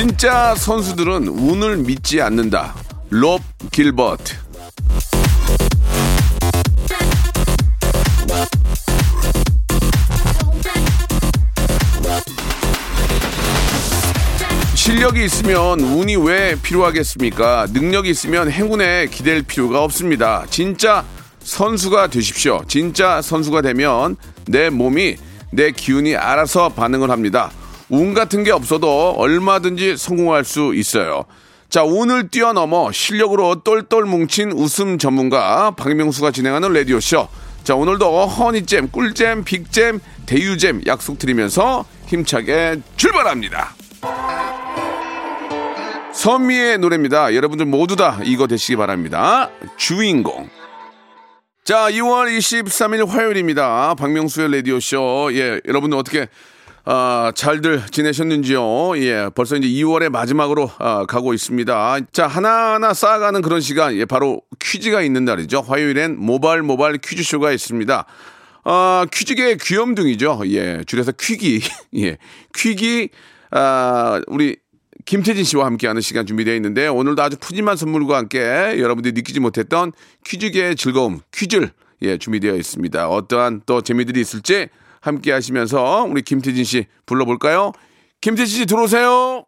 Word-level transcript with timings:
진짜 0.00 0.54
선수들은 0.54 1.26
운을 1.26 1.78
믿지 1.78 2.22
않는다 2.22 2.72
롭 3.10 3.42
길버트 3.72 4.32
실력이 14.76 15.24
있으면 15.24 15.80
운이 15.80 16.14
왜 16.14 16.54
필요하겠습니까? 16.62 17.66
능력이 17.72 18.08
있으면 18.10 18.52
행운에 18.52 19.08
기댈 19.08 19.42
필요가 19.42 19.82
없습니다. 19.82 20.46
진짜 20.48 21.04
선수가 21.40 22.06
되십시오. 22.06 22.62
진짜 22.68 23.20
선수가 23.20 23.62
되면 23.62 24.16
내 24.46 24.70
몸이 24.70 25.16
내 25.50 25.72
기운이 25.72 26.14
알아서 26.14 26.68
반응을 26.68 27.10
합니다. 27.10 27.50
운 27.90 28.14
같은 28.14 28.44
게 28.44 28.50
없어도 28.50 29.14
얼마든지 29.16 29.96
성공할 29.96 30.44
수 30.44 30.74
있어요. 30.74 31.24
자, 31.68 31.82
운을 31.84 32.28
뛰어넘어 32.28 32.92
실력으로 32.92 33.62
똘똘 33.62 34.04
뭉친 34.04 34.52
웃음 34.52 34.98
전문가 34.98 35.70
박명수가 35.72 36.30
진행하는 36.30 36.72
라디오쇼. 36.72 37.28
자, 37.64 37.74
오늘도 37.74 38.26
허니잼, 38.26 38.88
꿀잼, 38.88 39.44
빅잼, 39.44 40.00
대유잼 40.26 40.82
약속드리면서 40.86 41.84
힘차게 42.06 42.80
출발합니다. 42.96 43.74
선미의 46.14 46.78
노래입니다. 46.78 47.34
여러분들 47.34 47.66
모두 47.66 47.96
다 47.96 48.18
이거 48.24 48.46
되시기 48.46 48.76
바랍니다. 48.76 49.50
주인공. 49.76 50.48
자, 51.64 51.90
2월 51.90 52.34
23일 52.36 53.06
화요일입니다. 53.06 53.94
박명수의 53.94 54.50
라디오쇼. 54.52 55.30
예, 55.34 55.60
여러분들 55.68 55.98
어떻게, 55.98 56.28
아, 56.90 57.32
잘들 57.34 57.82
지내셨는지요? 57.90 58.96
예, 58.96 59.28
벌써 59.34 59.56
이제 59.56 59.68
2월의 59.68 60.08
마지막으로 60.08 60.70
아, 60.78 61.04
가고 61.04 61.34
있습니다. 61.34 61.98
자, 62.12 62.26
하나하나 62.26 62.94
쌓아가는 62.94 63.42
그런 63.42 63.60
시간. 63.60 63.94
예, 63.94 64.06
바로 64.06 64.40
퀴즈가 64.58 65.02
있는 65.02 65.26
날이죠. 65.26 65.60
화요일엔 65.60 66.18
모발 66.18 66.62
모발 66.62 66.96
퀴즈쇼가 66.96 67.52
있습니다. 67.52 68.06
아, 68.64 69.06
퀴즈계의 69.12 69.58
귀염둥이죠. 69.58 70.40
예, 70.46 70.82
줄여서 70.86 71.12
퀴기. 71.20 71.60
예, 71.98 72.16
퀴기, 72.54 73.10
아, 73.50 74.22
우리 74.26 74.56
김태진 75.04 75.44
씨와 75.44 75.66
함께하는 75.66 76.00
시간 76.00 76.24
준비되어 76.24 76.54
있는데 76.54 76.86
오늘도 76.86 77.22
아주 77.22 77.36
푸짐한 77.38 77.76
선물과 77.76 78.16
함께 78.16 78.38
여러분들이 78.78 79.12
느끼지 79.12 79.40
못했던 79.40 79.92
퀴즈계의 80.24 80.76
즐거움 80.76 81.20
퀴즈를 81.34 81.70
예 82.00 82.16
준비되어 82.16 82.54
있습니다. 82.54 83.10
어떠한 83.10 83.62
또 83.66 83.82
재미들이 83.82 84.22
있을지 84.22 84.68
함께 85.00 85.32
하시면서 85.32 86.04
우리 86.08 86.22
김태진 86.22 86.64
씨 86.64 86.86
불러볼까요? 87.06 87.72
김태진 88.20 88.60
씨 88.60 88.66
들어오세요. 88.66 89.44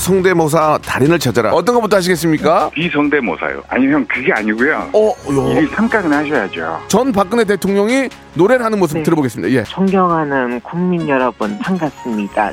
성대모사 0.00 0.78
달인을 0.82 1.18
찾아라. 1.18 1.50
어떤 1.52 1.74
것부터 1.74 1.98
하시겠습니까? 1.98 2.70
비성대모사요. 2.70 3.62
아니 3.68 3.86
형 3.86 4.04
그게 4.06 4.32
아니고요. 4.32 4.90
어, 4.94 5.08
요. 5.30 5.60
일 5.60 5.68
삼각은 5.68 6.10
하셔야죠. 6.10 6.80
전 6.88 7.12
박근혜 7.12 7.44
대통령이 7.44 8.08
노래를 8.34 8.64
하는 8.64 8.78
모습 8.78 9.02
들어보겠습니다. 9.02 9.52
예. 9.54 9.62
존경하는 9.64 10.60
국민 10.62 11.06
여러분 11.06 11.58
반갑습니다. 11.58 12.52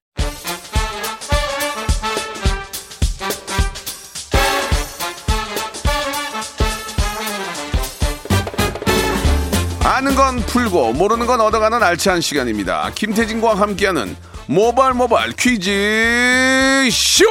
아는 10.01 10.15
건 10.15 10.37
풀고 10.47 10.93
모르는 10.93 11.27
건 11.27 11.41
얻어가는 11.41 11.83
알찬 11.83 12.21
시간입니다. 12.21 12.89
김태진과 12.95 13.53
함께하는 13.53 14.15
모발 14.47 14.95
모발 14.95 15.31
퀴즈 15.31 16.89
쇼. 16.91 17.23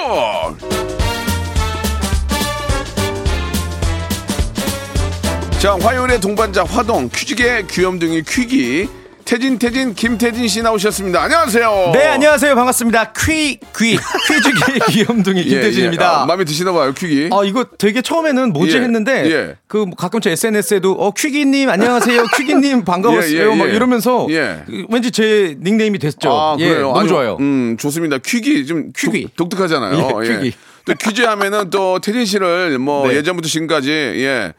자 5.59 5.76
화요일의 5.80 6.20
동반자 6.20 6.62
화동 6.62 7.09
퀴즈계 7.09 7.66
귀염둥이 7.69 8.22
퀴기 8.22 8.88
태진 9.30 9.60
태진 9.60 9.94
김태진 9.94 10.48
씨 10.48 10.60
나오셨습니다. 10.60 11.22
안녕하세요. 11.22 11.92
네, 11.94 12.08
안녕하세요. 12.08 12.52
반갑습니다. 12.56 13.12
퀴, 13.12 13.60
귀, 13.78 13.96
퀴즈계의 13.96 14.80
귀염둥이 14.91 15.38
예, 15.42 15.44
예. 15.44 15.48
김태진입니다. 15.50 16.22
아, 16.22 16.26
마음에 16.26 16.44
드시나 16.44 16.72
봐요 16.72 16.92
퀴기. 16.92 17.30
아, 17.32 17.44
이거 17.44 17.64
되게 17.78 18.02
처음에는 18.02 18.52
뭐지 18.52 18.76
예, 18.76 18.80
했는데, 18.80 19.30
예. 19.30 19.56
그 19.68 19.86
가끔 19.97 20.21
제 20.21 20.32
SNS에도, 20.32 20.94
어, 20.94 21.12
퀴기 21.12 21.47
님, 21.47 21.71
안녕하세요. 21.71 22.24
퀴기 22.36 22.56
님, 22.56 22.84
반가웠어요. 22.84 23.38
예, 23.38 23.53
예, 23.53 23.54
막 23.54 23.68
예. 23.68 23.74
이러면서, 23.77 24.27
예. 24.30 24.65
그 24.66 24.86
왠지 24.91 25.12
제 25.12 25.56
닉네임이 25.62 26.00
됐죠. 26.00 26.28
아, 26.28 26.56
예, 26.59 26.68
그래요. 26.68 26.86
너무 26.88 26.98
아주, 26.98 27.09
좋아요. 27.10 27.36
음, 27.38 27.76
좋습니다. 27.78 28.18
퀴기 28.18 28.66
좀 28.66 28.91
퀴기. 28.97 29.28
독, 29.36 29.48
특하잖아요 29.48 30.22
예, 30.24 30.38
퀴기. 30.38 30.56
또 30.86 30.94
퀴즈 30.94 31.22
하면은 31.22 31.71
또 31.71 32.00
태진 32.00 32.24
씨를 32.24 32.80
뭐 32.80 33.06
네. 33.06 33.18
예전부터 33.18 33.48
지금까지 33.48 33.91
예. 33.91 34.54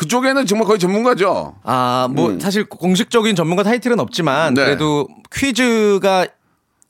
그쪽에는 0.00 0.46
정말 0.46 0.66
거의 0.66 0.78
전문가죠. 0.78 1.56
아, 1.62 2.08
뭐, 2.10 2.30
음. 2.30 2.40
사실 2.40 2.64
공식적인 2.64 3.36
전문가 3.36 3.62
타이틀은 3.62 4.00
없지만, 4.00 4.54
네. 4.54 4.64
그래도 4.64 5.06
퀴즈가 5.30 6.26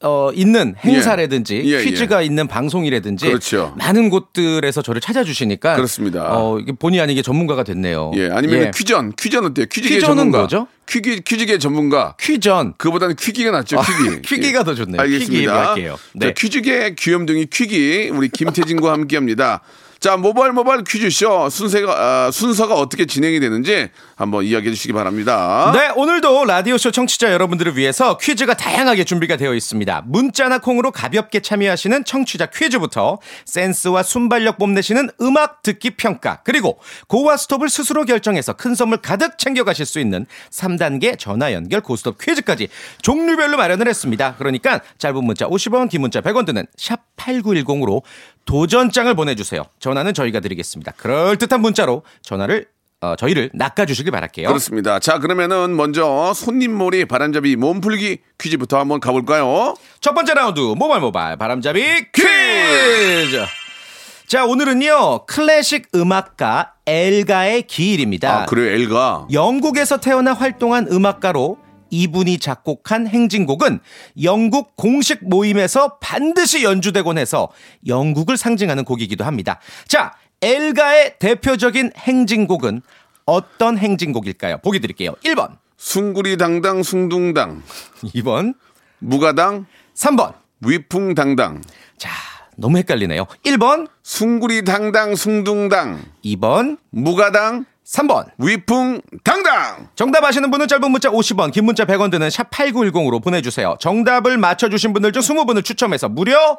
어, 0.03 0.31
있는 0.33 0.77
행사라든지 0.83 1.61
예, 1.67 1.81
예. 1.81 1.85
퀴즈가 1.85 2.23
있는 2.23 2.47
방송이라든지 2.47 3.27
그렇죠. 3.27 3.75
많은 3.77 4.09
곳들에서 4.09 4.81
저를 4.81 4.99
찾아주시니까 5.03 5.77
그렇습니다. 5.77 6.25
어, 6.39 6.59
이게 6.59 6.73
본의 6.73 7.03
아니게 7.03 7.21
전문가가 7.21 7.65
됐네요. 7.65 8.13
예, 8.15 8.31
아니면 8.31 8.61
예. 8.61 8.71
퀴전, 8.75 9.13
퀴전 9.19 9.45
어때요? 9.45 9.67
퀴즈계 9.67 9.99
전문가. 9.99 10.39
뭐죠? 10.39 10.69
퀴기, 10.89 11.21
퀴즈계 11.21 11.59
전문가. 11.59 12.15
퀴전. 12.19 12.75
그보다는 12.79 13.17
퀴기가 13.17 13.51
낫죠, 13.51 13.79
퀴기. 13.79 14.17
아, 14.17 14.21
퀴기가 14.25 14.65
더 14.65 14.75
좋네요. 14.75 15.01
알겠습니다. 15.03 15.35
퀴기로 15.35 15.53
할게요. 15.53 15.99
네. 16.15 16.29
자, 16.29 16.33
퀴즈계 16.35 16.95
귀염둥이 16.95 17.47
퀴기, 17.47 18.11
우리 18.15 18.31
김태진과 18.31 18.93
함께 18.93 19.17
합니다. 19.17 19.61
자, 20.01 20.17
모바일 20.17 20.53
모바일 20.53 20.83
퀴즈쇼 20.83 21.51
순서가, 21.51 21.93
아, 21.93 22.31
순서가 22.31 22.75
어떻게 22.75 23.05
진행이 23.05 23.39
되는지 23.39 23.91
한번 24.17 24.47
이야기해 24.47 24.73
주시기 24.73 24.95
바랍니다. 24.95 25.73
네, 25.75 25.91
오늘도 25.95 26.47
라디오쇼 26.47 26.91
청취자 26.91 27.31
여러분들을 27.35 27.77
위해서 27.77 28.17
퀴즈가 28.17 28.55
다양하게 28.55 29.05
준비가 29.05 29.37
되어 29.37 29.55
있습니다. 29.55 30.05
문자나 30.07 30.61
콩으로 30.61 30.91
가볍게 30.91 31.41
참여하시는 31.41 32.05
청취자 32.07 32.47
퀴즈부터 32.47 33.19
센스와 33.45 34.03
순발력 34.03 34.57
뽐내시는 34.57 35.11
음악 35.21 35.61
듣기 35.61 35.91
평가, 35.91 36.41
그리고 36.45 36.79
고와 37.07 37.37
스톱을 37.37 37.69
스스로 37.69 38.07
결정해서 38.07 38.55
큰 38.55 38.75
선물 38.75 39.03
가득 39.03 39.37
챙겨 39.37 39.65
가실 39.65 39.85
수 39.85 40.01
있는 40.01 40.25
3단계 40.51 41.19
전화 41.19 41.53
연결 41.53 41.83
고스톱 41.83 42.17
퀴즈까지 42.19 42.69
종류별로 43.03 43.59
마련을 43.59 43.87
했습니다. 43.87 44.37
그러니까 44.39 44.81
짧은 44.97 45.23
문자 45.23 45.47
50원, 45.47 45.91
긴 45.91 46.01
문자 46.01 46.23
100원 46.23 46.47
드는 46.47 46.65
샵 46.79 47.01
8910으로 47.19 48.01
도전장을 48.45 49.13
보내주세요. 49.15 49.65
전화는 49.79 50.15
저희가 50.15 50.41
드리겠습니다. 50.41 50.93
그럴듯한 50.93 51.61
문자로 51.61 52.03
전화를 52.23 52.67
어, 53.03 53.17
저희를 53.17 53.51
낚아주시길 53.55 54.13
바랄게요. 54.13 54.49
그렇습니다. 54.49 54.99
자, 54.99 55.19
그러면은 55.19 55.75
먼저 55.75 56.35
손님몰이 56.35 57.07
바람잡이 57.07 57.57
몸풀기 57.57 58.19
퀴즈부터 58.39 58.79
한번 58.79 59.01
가볼까요? 59.01 59.75
첫 60.01 60.13
번째 60.13 60.35
라운드 60.35 60.61
모발 60.61 61.01
모발 61.01 61.37
바람잡이 61.39 61.83
퀴즈. 62.13 63.47
자 64.27 64.45
오늘은요 64.45 65.27
클래식 65.27 65.89
음악가 65.93 66.75
엘가의 66.87 67.63
기일입니다. 67.63 68.43
아, 68.43 68.47
그래요, 68.47 68.71
엘가. 68.77 69.27
영국에서 69.33 69.97
태어나 69.99 70.35
활동한 70.35 70.87
음악가로 70.89 71.59
이분이 71.91 72.39
작곡한 72.39 73.07
행진곡은 73.07 73.81
영국 74.23 74.77
공식 74.77 75.29
모임에서 75.29 75.99
반드시 75.99 76.65
연주되곤 76.65 77.19
해서 77.19 77.51
영국을 77.87 78.37
상징하는 78.37 78.85
곡이기도 78.85 79.25
합니다. 79.25 79.61
자, 79.87 80.15
엘가의 80.43 81.17
대표적인 81.19 81.93
행진곡은 81.97 82.83
어떤 83.27 83.79
행진곡일까요? 83.79 84.59
보기 84.59 84.81
드릴게요. 84.81 85.15
1번, 85.25 85.57
숭구리당당 85.77 86.83
숭둥당 86.83 87.63
2번, 88.15 88.55
무가당 88.99 89.67
3번. 89.95 90.35
위풍당당 90.63 91.63
자, 91.97 92.11
너무 92.57 92.77
헷갈리네요. 92.79 93.25
1번, 93.45 93.89
숭구리당당 94.03 95.17
숭둥당 95.17 96.05
2번, 96.25 96.79
무가당 96.91 97.65
3번. 97.91 98.27
위풍 98.39 99.01
당당 99.25 99.89
정답 99.97 100.25
아시는 100.25 100.51
분은 100.51 100.69
짧은 100.69 100.91
문자 100.91 101.11
50원, 101.11 101.53
긴 101.53 101.65
문자 101.65 101.85
100원 101.85 102.11
드는 102.11 102.31
샵 102.31 102.51
8910으로 102.51 103.23
보내주세요. 103.23 103.77
정답을 103.81 104.39
맞춰주신 104.39 104.93
분들 104.93 105.13
중 105.13 105.21
20분을 105.23 105.65
추첨해서 105.65 106.09
무려 106.09 106.59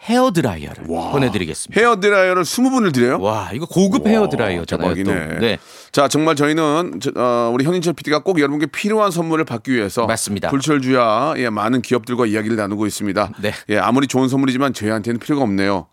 헤어드라이어를 0.00 0.84
보내드리겠습니다. 0.84 1.80
헤어드라이어를 1.80 2.42
20분을 2.42 2.92
드려요? 2.92 3.18
와, 3.20 3.50
이거 3.54 3.64
고급 3.64 4.06
헤어드라이어잖아요. 4.06 4.88
또. 4.88 5.04
대박이네. 5.04 5.38
네. 5.38 5.58
자, 5.92 6.08
정말 6.08 6.34
저희는 6.36 7.00
저, 7.00 7.10
어, 7.14 7.50
우리 7.54 7.64
현인철 7.64 7.94
PD가 7.94 8.22
꼭 8.22 8.38
여러분께 8.38 8.66
필요한 8.66 9.10
선물을 9.10 9.44
받기 9.44 9.72
위해서 9.72 10.06
맞습니다. 10.06 10.50
불철주야 10.50 11.34
예, 11.38 11.48
많은 11.48 11.80
기업들과 11.80 12.26
이야기를 12.26 12.56
나누고 12.56 12.86
있습니다. 12.86 13.30
네. 13.40 13.52
예, 13.70 13.78
아무리 13.78 14.06
좋은 14.06 14.28
선물이지만 14.28 14.74
저희한테는 14.74 15.20
필요가 15.20 15.42
없네요. 15.42 15.86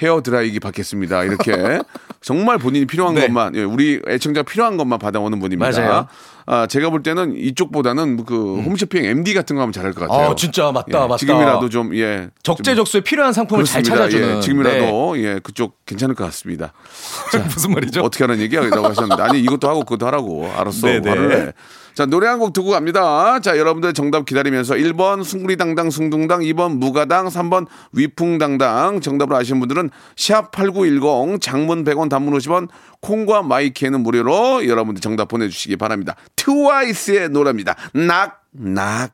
헤어 0.00 0.22
드라이기 0.22 0.60
받겠습니다. 0.60 1.24
이렇게 1.24 1.52
정말 2.28 2.58
본인이 2.58 2.84
필요한 2.84 3.14
네. 3.14 3.22
것만 3.22 3.54
예, 3.56 3.62
우리 3.62 4.02
애청자 4.06 4.42
필요한 4.42 4.76
것만 4.76 4.98
받아오는 4.98 5.40
분입니다. 5.40 5.80
맞아요. 5.80 6.06
아, 6.44 6.66
제가 6.66 6.90
볼 6.90 7.02
때는 7.02 7.34
이쪽보다는 7.34 8.26
그 8.26 8.60
홈쇼핑 8.60 9.02
MD 9.02 9.32
같은 9.32 9.56
거 9.56 9.62
하면 9.62 9.72
잘할 9.72 9.94
것 9.94 10.06
같아요. 10.06 10.32
아, 10.32 10.34
진짜 10.34 10.70
맞다, 10.70 11.04
예, 11.04 11.06
맞다. 11.06 11.16
지금이라도 11.16 11.70
좀 11.70 11.96
예. 11.96 12.28
적재적소에 12.42 13.00
필요한 13.00 13.32
상품을 13.32 13.64
잘 13.64 13.82
그렇습니다. 13.82 14.10
찾아주는. 14.10 14.36
예, 14.36 14.40
지금이라도 14.42 15.18
예, 15.22 15.40
그쪽 15.42 15.86
괜찮을 15.86 16.14
것 16.14 16.24
같습니다. 16.24 16.74
네. 17.32 17.38
무슨 17.44 17.72
말이죠? 17.72 18.02
어떻게 18.02 18.24
하는 18.24 18.40
얘기라고 18.40 18.88
하셨는데 18.88 19.22
아니 19.22 19.40
이것도 19.40 19.66
하고 19.66 19.80
그것도 19.84 20.04
하라고 20.08 20.52
알았어 20.54 20.86
네네. 20.86 21.52
자 21.98 22.06
노래 22.06 22.28
한 22.28 22.38
곡 22.38 22.52
듣고 22.52 22.70
갑니다. 22.70 23.40
자 23.40 23.58
여러분들 23.58 23.92
정답 23.92 24.24
기다리면서 24.24 24.76
1번 24.76 25.24
숭구리당당 25.24 25.90
숭둥당 25.90 26.42
2번 26.42 26.76
무가당 26.76 27.26
3번 27.26 27.66
위풍당당. 27.90 29.00
정답을 29.00 29.34
아시는 29.34 29.58
분들은 29.58 29.90
샵8910 30.14 31.40
장문 31.40 31.82
100원 31.82 32.08
단문 32.08 32.38
50원 32.38 32.68
콩과 33.00 33.42
마이키에는 33.42 34.00
무료로 34.00 34.68
여러분들 34.68 35.00
정답 35.00 35.26
보내주시기 35.26 35.74
바랍니다. 35.74 36.14
트와이스의 36.36 37.30
노래입니다. 37.30 37.74
낙 37.94 38.42
낙. 38.52 39.10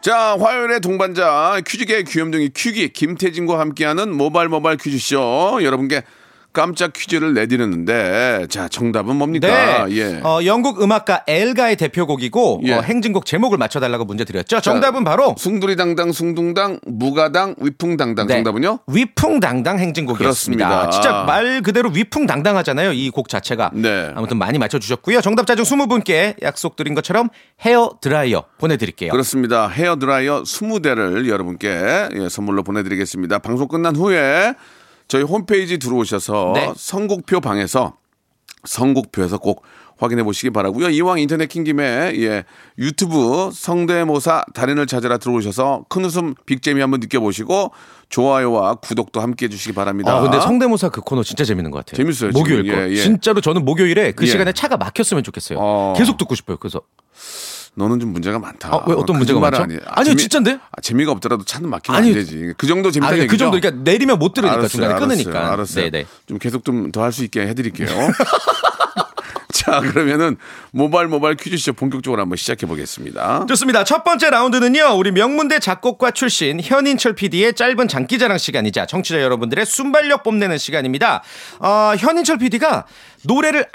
자, 0.00 0.36
화요일의 0.38 0.80
동반자 0.80 1.60
퀴즈계의 1.66 2.04
귀염둥이 2.04 2.50
퀴기 2.54 2.90
김태진과 2.90 3.58
함께하는 3.58 4.16
모발 4.16 4.48
모발 4.48 4.76
퀴즈쇼. 4.76 5.58
여러분께 5.60 6.04
깜짝 6.58 6.92
퀴즈를 6.92 7.34
내드렸는데 7.34 8.48
자 8.50 8.66
정답은 8.66 9.14
뭡니까? 9.14 9.86
네. 9.86 9.96
예. 9.96 10.20
어, 10.24 10.40
영국 10.44 10.82
음악가 10.82 11.22
엘가의 11.28 11.76
대표곡이고 11.76 12.62
예. 12.64 12.72
어, 12.72 12.80
행진곡 12.80 13.26
제목을 13.26 13.58
맞춰달라고 13.58 14.04
문제 14.04 14.24
드렸죠. 14.24 14.60
정답은 14.60 15.04
바로 15.04 15.36
숭두리당당 15.38 16.10
숭둥당 16.10 16.80
무가당 16.84 17.54
위풍당당 17.60 18.26
네. 18.26 18.34
정답은요? 18.34 18.80
위풍당당 18.88 19.78
행진곡이었습니다. 19.78 20.66
그렇습니다. 20.68 20.90
진짜 20.90 21.22
말 21.24 21.62
그대로 21.62 21.90
위풍당당하잖아요. 21.90 22.92
이 22.92 23.10
곡 23.12 23.28
자체가. 23.28 23.70
네. 23.74 24.10
아무튼 24.16 24.36
많이 24.36 24.58
맞춰주셨고요. 24.58 25.20
정답자 25.20 25.54
중 25.54 25.64
20분께 25.64 26.42
약속드린 26.42 26.94
것처럼 26.94 27.28
헤어 27.64 27.90
드라이어 28.00 28.44
보내드릴게요. 28.58 29.12
그렇습니다. 29.12 29.68
헤어 29.68 29.96
드라이어 29.96 30.42
20대를 30.42 31.28
여러분께 31.28 31.68
예, 32.14 32.28
선물로 32.28 32.62
보내드리겠습니다. 32.64 33.38
방송 33.38 33.68
끝난 33.68 33.94
후에 33.96 34.54
저희 35.08 35.22
홈페이지 35.22 35.78
들어오셔서 35.78 36.52
네. 36.54 36.72
선곡표 36.76 37.40
방에서 37.40 37.96
선곡표에서 38.64 39.38
꼭 39.38 39.62
확인해 39.96 40.22
보시기 40.22 40.50
바라고요. 40.50 40.90
이왕 40.90 41.18
인터넷 41.18 41.46
킨 41.48 41.64
김에 41.64 42.12
예, 42.14 42.44
유튜브 42.78 43.50
성대모사 43.52 44.44
달인을 44.54 44.86
찾아라 44.86 45.18
들어오셔서 45.18 45.86
큰 45.88 46.04
웃음 46.04 46.34
빅재미 46.46 46.80
한번 46.80 47.00
느껴보시고 47.00 47.72
좋아요와 48.08 48.76
구독도 48.76 49.20
함께 49.20 49.46
해주시기 49.46 49.74
바랍니다. 49.74 50.16
아, 50.16 50.20
근데 50.20 50.38
성대모사 50.40 50.90
그 50.90 51.00
코너 51.00 51.24
진짜 51.24 51.44
재밌는 51.44 51.72
것 51.72 51.84
같아요. 51.84 51.96
재밌어요, 51.96 52.30
목요일 52.30 52.64
지금. 52.64 52.76
거. 52.76 52.82
예, 52.84 52.90
예. 52.92 52.96
진짜로 52.96 53.40
저는 53.40 53.64
목요일에 53.64 54.12
그 54.12 54.24
예. 54.24 54.30
시간에 54.30 54.52
차가 54.52 54.76
막혔으면 54.76 55.24
좋겠어요. 55.24 55.58
어. 55.60 55.94
계속 55.96 56.16
듣고 56.16 56.36
싶어요. 56.36 56.58
그래서 56.58 56.80
너는 57.78 58.00
좀 58.00 58.12
문제가 58.12 58.38
많다. 58.38 58.68
아, 58.74 58.84
왜 58.86 58.94
어떤 58.94 59.16
문제가 59.18 59.38
거짓말 59.40 59.50
많죠? 59.52 59.62
아니에요. 59.62 59.80
아니요, 59.86 60.14
진짠데? 60.16 60.58
아, 60.72 60.80
재미가 60.82 61.12
없더라도 61.12 61.44
차는 61.44 61.70
막히면 61.70 61.98
아니, 61.98 62.08
안 62.08 62.14
되지. 62.14 62.52
그 62.58 62.66
정도 62.66 62.90
재밌다 62.90 63.12
아, 63.12 63.16
얘기죠. 63.16 63.30
그 63.30 63.36
정도 63.38 63.58
그러니까 63.60 63.82
내리면 63.84 64.18
못 64.18 64.34
들으니까 64.34 64.54
알았어요, 64.58 64.68
중간에 64.68 64.94
알았어요, 64.94 65.08
끊으니까. 65.08 65.52
알았어요. 65.52 65.90
네네. 65.90 66.06
좀 66.26 66.38
계속 66.38 66.64
좀 66.64 66.90
더 66.92 67.00
할 67.02 67.12
수 67.12 67.24
있게 67.24 67.42
해드릴게요. 67.46 67.88
자, 69.68 69.80
그러면은 69.92 70.36
모바일 70.70 71.08
모바일 71.08 71.36
퀴즈쇼 71.36 71.74
본격적으로 71.74 72.22
한번 72.22 72.36
시작해 72.36 72.66
보겠습니다. 72.66 73.46
좋습니다. 73.46 73.84
첫 73.84 74.02
번째 74.02 74.30
라운드는요. 74.30 74.96
우리 74.96 75.12
명문대 75.12 75.58
작곡가 75.58 76.10
출신 76.10 76.60
현인철 76.62 77.14
PD의 77.14 77.54
짧은 77.54 77.88
장기자랑 77.88 78.38
시간이자 78.38 78.86
청취자 78.86 79.20
여러분들의 79.20 79.66
순발력 79.66 80.22
뽐내는 80.22 80.56
시간입니다. 80.56 81.22
어, 81.60 81.92
현인철 81.98 82.38
PD가 82.38 82.86
노래를 83.24 83.66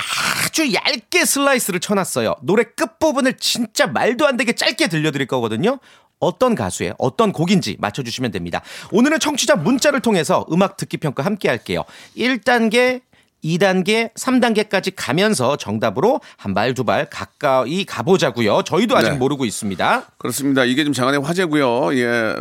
아주 0.45 0.73
얇게 0.73 1.25
슬라이스를 1.25 1.79
쳐놨어요. 1.79 2.35
노래 2.41 2.63
끝부분을 2.63 3.33
진짜 3.37 3.85
말도 3.87 4.25
안 4.25 4.37
되게 4.37 4.53
짧게 4.53 4.87
들려드릴 4.87 5.27
거거든요. 5.27 5.79
어떤 6.19 6.55
가수의 6.55 6.95
어떤 6.97 7.33
곡인지 7.33 7.75
맞춰주시면 7.79 8.31
됩니다. 8.31 8.61
오늘은 8.91 9.19
청취자 9.19 9.57
문자를 9.57 9.99
통해서 9.99 10.45
음악 10.51 10.77
듣기 10.77 10.97
평가 10.97 11.23
함께 11.23 11.49
할게요. 11.49 11.83
1단계 12.17 13.01
2단계, 13.43 14.13
3단계까지 14.13 14.93
가면서 14.95 15.57
정답으로 15.57 16.21
한 16.37 16.53
발, 16.53 16.73
두 16.73 16.83
발 16.83 17.09
가까이 17.09 17.85
가보자고요. 17.85 18.63
저희도 18.63 18.95
아직 18.97 19.11
네. 19.11 19.15
모르고 19.17 19.45
있습니다. 19.45 20.03
그렇습니다. 20.17 20.63
이게 20.65 20.83
좀 20.83 20.93
장안의 20.93 21.21
화제고요. 21.21 21.95
예, 21.97 22.35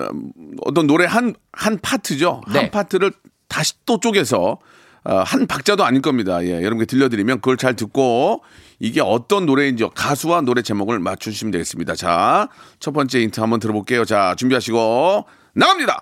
어떤 0.64 0.87
노래 0.87 1.06
한 1.06 1.35
한 1.52 1.78
파트죠. 1.80 2.40
네. 2.52 2.59
한 2.61 2.71
파트를 2.71 3.12
다시 3.49 3.75
또 3.85 4.00
쪼개서 4.00 4.59
어, 5.04 5.16
한 5.26 5.47
박자도 5.47 5.85
아닐 5.85 6.00
겁니다. 6.00 6.42
예, 6.44 6.52
여러분께 6.62 6.87
들려드리면 6.87 7.38
그걸 7.40 7.56
잘 7.56 7.75
듣고 7.76 8.42
이게 8.78 9.00
어떤 9.00 9.47
노래인지 9.47 9.85
가수와 9.94 10.40
노래 10.42 10.62
제목을 10.62 10.99
맞춰주시면 11.00 11.50
되겠습니다. 11.52 11.94
자, 11.94 12.49
첫 12.80 12.92
번째 12.92 13.21
힌트 13.21 13.40
한번 13.40 13.61
들어볼게요. 13.61 14.04
자, 14.04 14.35
준비하시고 14.38 15.25
나갑니다. 15.54 16.00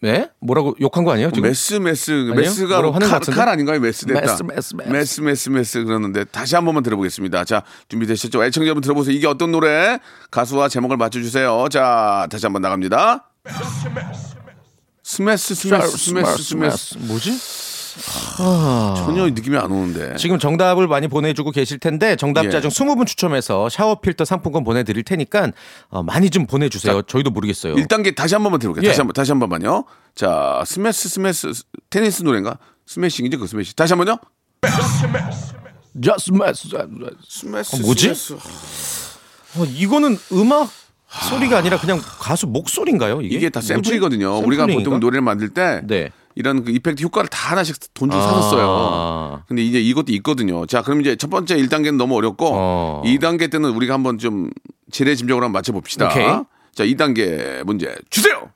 네? 0.00 0.30
뭐라고 0.40 0.76
욕한 0.80 1.02
거 1.04 1.12
아니에요? 1.12 1.30
지금? 1.32 1.48
메스 1.48 1.74
메스 1.74 2.10
메스가 2.10 2.78
하는 2.78 2.92
것 2.92 2.98
칼, 3.00 3.08
같은데? 3.10 3.36
칼 3.36 3.48
아닌가요? 3.48 3.80
메스 3.80 4.06
됐다. 4.06 4.20
메스, 4.20 4.42
메스, 4.44 4.74
메스. 4.76 4.88
메스 4.90 5.20
메스 5.20 5.48
메스 5.48 5.84
그러는데 5.84 6.24
다시 6.24 6.54
한 6.54 6.64
번만 6.64 6.82
들어보겠습니다. 6.84 7.44
자 7.44 7.62
준비되셨죠? 7.88 8.44
애청자 8.44 8.66
여러분 8.66 8.80
들어보세요. 8.80 9.14
이게 9.16 9.26
어떤 9.26 9.50
노래? 9.50 9.98
가수와 10.30 10.68
제목을 10.68 10.96
맞춰주세요. 10.96 11.66
자 11.70 12.26
다시 12.30 12.46
한번 12.46 12.62
나갑니다. 12.62 13.28
스매스 15.02 15.54
스매스 15.54 15.96
스매스 15.96 16.42
스매스 16.42 16.98
뭐지? 16.98 17.32
전혀 18.96 19.24
느낌이 19.26 19.56
안 19.56 19.70
오는데. 19.70 20.16
지금 20.16 20.38
정답을 20.38 20.86
많이 20.88 21.08
보내주고 21.08 21.50
계실 21.50 21.78
텐데 21.78 22.16
정답자 22.16 22.58
예. 22.58 22.60
중 22.60 22.70
20분 22.70 23.06
추첨해서 23.06 23.68
샤워 23.68 24.00
필터 24.00 24.24
상품권 24.24 24.64
보내드릴 24.64 25.02
테니까 25.02 25.52
어, 25.88 26.02
많이 26.02 26.30
좀 26.30 26.46
보내주세요. 26.46 27.02
저희도 27.02 27.30
모르겠어요. 27.30 27.74
1단계 27.74 28.14
다시 28.14 28.34
한 28.34 28.42
번만 28.42 28.60
들어볼게요. 28.60 28.84
예. 28.86 28.88
다시 28.92 29.00
한 29.00 29.06
번, 29.06 29.12
다시 29.14 29.32
한 29.32 29.38
번만요. 29.40 29.84
자, 30.14 30.62
스매스, 30.66 31.08
스매스, 31.08 31.52
테니스 31.90 32.22
노래인가? 32.22 32.58
스매싱이죠, 32.86 33.38
그 33.38 33.46
스매시. 33.46 33.76
다시 33.76 33.92
한 33.94 33.98
번요. 34.04 34.18
Just 36.00 36.32
mess. 36.34 36.68
스매스. 37.28 37.76
어, 37.76 37.78
뭐지? 37.80 38.14
스매스. 38.14 38.34
어, 39.56 39.64
이거는 39.64 40.18
음악 40.32 40.70
소리가 41.08 41.58
아니라 41.58 41.78
그냥 41.78 42.00
가수 42.02 42.46
목소리인가요? 42.46 43.22
이게, 43.22 43.36
이게 43.36 43.50
다? 43.50 43.60
샘플이거든요. 43.60 44.38
우리가 44.38 44.62
샘플링인가? 44.62 44.90
보통 44.90 45.00
노래를 45.00 45.22
만들 45.22 45.48
때 45.48 45.80
네. 45.84 46.10
이런 46.38 46.64
그 46.64 46.70
이펙트 46.70 47.02
효과를 47.02 47.28
다 47.28 47.50
하나씩 47.50 47.76
돈 47.94 48.10
주고 48.10 48.22
아. 48.22 48.26
사줬어요. 48.28 49.42
근데 49.48 49.62
이제 49.62 49.80
이것도 49.80 50.12
있거든요. 50.12 50.66
자, 50.66 50.82
그럼 50.82 51.00
이제 51.00 51.16
첫 51.16 51.30
번째 51.30 51.56
1단계는 51.56 51.96
너무 51.96 52.16
어렵고 52.16 52.50
어. 52.54 53.02
2단계 53.04 53.50
때는 53.50 53.70
우리가 53.70 53.94
한번 53.94 54.18
좀 54.18 54.48
지레짐작으로 54.92 55.44
한번 55.44 55.58
맞춰 55.58 55.72
봅시다. 55.72 56.06
오케이. 56.06 56.28
자, 56.74 56.84
2단계 56.84 57.64
문제 57.64 57.92
주세요. 58.08 58.50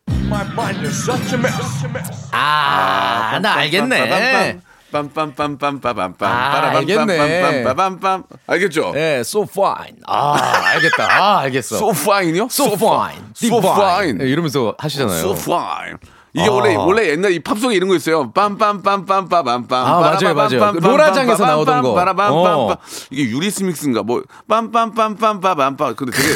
아, 2.31 3.41
나 3.43 3.55
알겠네. 3.55 4.61
빰빰빰빰빰빰빰 4.93 6.23
아, 6.23 6.77
알겠네. 6.77 7.65
빰빰빰빰빰빰 7.65 8.25
알겠죠? 8.47 8.93
네, 8.93 9.21
so 9.21 9.43
fine. 9.43 9.97
아, 10.07 10.37
알겠다. 10.75 11.05
아, 11.11 11.39
알겠어. 11.41 11.77
So 11.77 11.91
fine이요? 11.91 12.45
So 12.45 12.75
fine. 12.75 13.25
So 13.35 13.59
fine. 13.59 14.19
네, 14.19 14.31
이러면서 14.31 14.77
하시잖아요. 14.79 15.19
So 15.19 15.33
fine. 15.33 15.97
이게 16.35 16.47
아. 16.49 16.51
원래 16.51 16.75
원래 16.75 17.11
옛날 17.11 17.33
이 17.33 17.41
팝송에 17.41 17.75
이런 17.75 17.89
거 17.89 17.95
있어요. 17.97 18.33
빰빰빰빰빰빰빰. 18.33 19.73
아, 19.73 20.01
맞아요, 20.01 20.35
맞아요. 20.35 20.73
로라장에서 20.81 21.45
나오던 21.47 21.83
거. 21.83 21.93
어. 22.73 22.77
이게 23.11 23.31
Eurythmics인가 23.31 24.03
뭐 24.03 24.23
빰빰빰빰빰빰빰. 24.49 25.97
근데 25.97 26.13
되게 26.17 26.29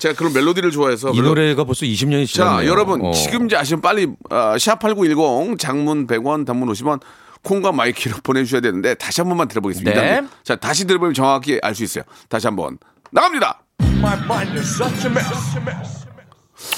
제가 0.00 0.14
그런 0.14 0.32
멜로디를 0.32 0.70
좋아해서 0.70 1.10
이 1.10 1.20
노래가 1.20 1.64
벌써 1.64 1.84
20년이 1.86 2.26
지났네요. 2.26 2.60
자, 2.62 2.66
여러분 2.66 3.04
어. 3.04 3.12
지금 3.12 3.46
이제 3.46 3.56
아시면 3.56 3.80
빨리 3.82 4.08
어, 4.30 4.54
샵8910 4.56 5.58
장문 5.58 6.06
100원, 6.06 6.46
단문 6.46 6.68
50원 6.72 7.00
콩과 7.42 7.72
마이키로 7.72 8.16
보내주셔야 8.22 8.60
되는데 8.62 8.94
다시 8.94 9.20
한 9.20 9.28
번만 9.28 9.48
들어보겠습니다. 9.48 10.00
네. 10.00 10.22
자, 10.44 10.56
다시 10.56 10.86
들어보면 10.86 11.12
정확히 11.14 11.58
알 11.62 11.74
수 11.74 11.84
있어요. 11.84 12.04
다시 12.28 12.46
한번 12.46 12.78
나갑니다. 13.10 13.60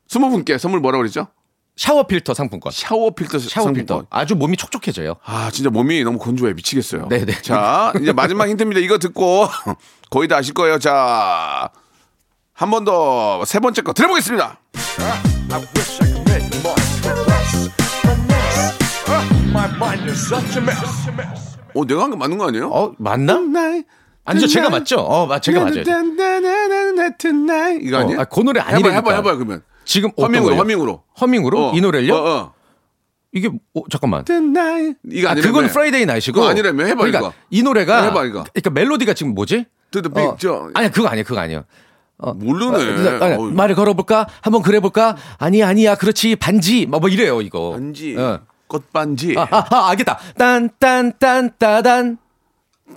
스무 0.09 0.31
분께 0.31 0.59
선물 0.59 0.81
뭐라 0.81 0.99
그랬죠? 0.99 1.29
샤워 1.81 2.03
필터 2.03 2.35
상품권. 2.35 2.71
샤워 2.75 3.09
필터 3.15 3.39
샤워 3.39 3.65
상품권. 3.65 4.01
필터. 4.01 4.07
아주 4.11 4.35
몸이 4.37 4.59
촉촉해져요. 4.59 5.15
아 5.25 5.51
진짜 5.51 5.71
몸이 5.71 6.05
너무 6.05 6.19
건조해 6.19 6.53
미치겠어요. 6.53 7.09
네네. 7.09 7.41
자 7.41 7.91
이제 8.03 8.13
마지막 8.13 8.51
힌트입니다. 8.51 8.81
이거 8.83 8.99
듣고 8.99 9.49
거의 10.11 10.29
다 10.29 10.37
아실 10.37 10.53
거예요. 10.53 10.79
자 10.79 11.71
한 12.61 12.69
번 12.71 12.85
더 12.85 13.43
세 13.47 13.59
번째 13.61 13.81
거 13.81 13.95
들어보겠습니다. 13.95 14.61
어 21.75 21.85
내가 21.87 22.03
한 22.03 22.11
거 22.11 22.17
맞는 22.17 22.37
거 22.39 22.49
아니에요? 22.49 22.69
어, 22.71 22.93
맞나? 22.99 23.39
아니죠, 24.25 24.47
제가. 24.47 24.71
맞죠? 24.71 24.99
어, 24.99 25.27
맞- 25.27 25.43
제가 25.43 25.61
맞아요. 25.61 25.83
이거 27.81 27.97
아니에요? 27.99 28.19
어, 28.19 28.23
아, 28.23 28.25
그 28.25 28.41
노래 28.41 28.61
해봐 28.61 28.71
아니라니까. 28.71 28.97
해봐 28.97 29.15
해봐 29.15 29.35
그러면 29.37 29.63
지금 29.91 30.11
허밍으로? 30.17 30.55
허밍으로 30.57 31.03
허밍으로 31.21 31.69
어. 31.71 31.73
이 31.75 31.81
노래를요? 31.81 32.15
어, 32.15 32.31
어. 32.31 32.53
이게 33.33 33.49
어, 33.75 33.83
잠깐만. 33.91 34.25
이거 35.11 35.29
아, 35.29 35.35
그건 35.35 35.67
Friday. 35.67 36.07
그거 36.33 36.49
아니라며. 36.49 36.85
해봐, 36.85 36.97
그러니까 36.99 37.19
이거. 37.19 37.33
이 37.51 37.63
노래가 37.65 38.03
해봐, 38.05 38.25
이거. 38.27 38.45
그러니까 38.53 38.71
멜로디가 38.71 39.15
지금 39.15 39.35
뭐지? 39.35 39.67
The 39.91 40.03
beat, 40.15 40.37
저- 40.39 40.71
아니야, 40.75 40.91
그거 40.91 41.09
아니에요. 41.09 41.25
그거 41.25 41.41
아니에요. 41.41 41.65
모르네 42.19 43.09
어, 43.19 43.25
아니. 43.25 43.53
말을 43.53 43.75
걸어볼까? 43.75 44.29
한번 44.43 44.63
그래볼까? 44.63 45.17
아니 45.39 45.63
아니야, 45.65 45.97
그렇지 45.97 46.37
반지 46.37 46.87
뭐, 46.87 47.01
뭐 47.01 47.09
이래요 47.09 47.41
이거. 47.41 47.73
반지 47.73 48.15
어. 48.17 48.41
꽃반지 48.69 49.35
아, 49.37 49.49
아, 49.51 49.67
아, 49.71 49.91
알겠다. 49.91 50.19
딴 50.39 50.71
딴 50.79 51.15
딴 51.19 51.51
따단. 51.59 52.19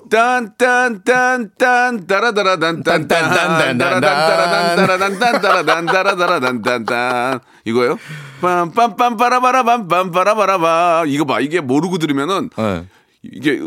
딴딴딴딴 0.10 2.08
따라다라단 2.08 2.84
딴딴딴 2.84 3.30
따라단 3.30 3.78
따라단 3.78 5.20
따라단 5.20 5.86
따라단따라단 5.86 6.62
딴딴 6.62 7.40
이거요? 7.66 7.98
빰빰빰 8.42 9.18
빠라바라밤 9.18 9.88
빰빠라바라바 9.88 11.06
이거 11.08 11.26
봐 11.26 11.40
이게 11.40 11.62
모르고 11.62 11.98
들으면은 11.98 12.50
네. 12.58 12.86
이게 13.24 13.60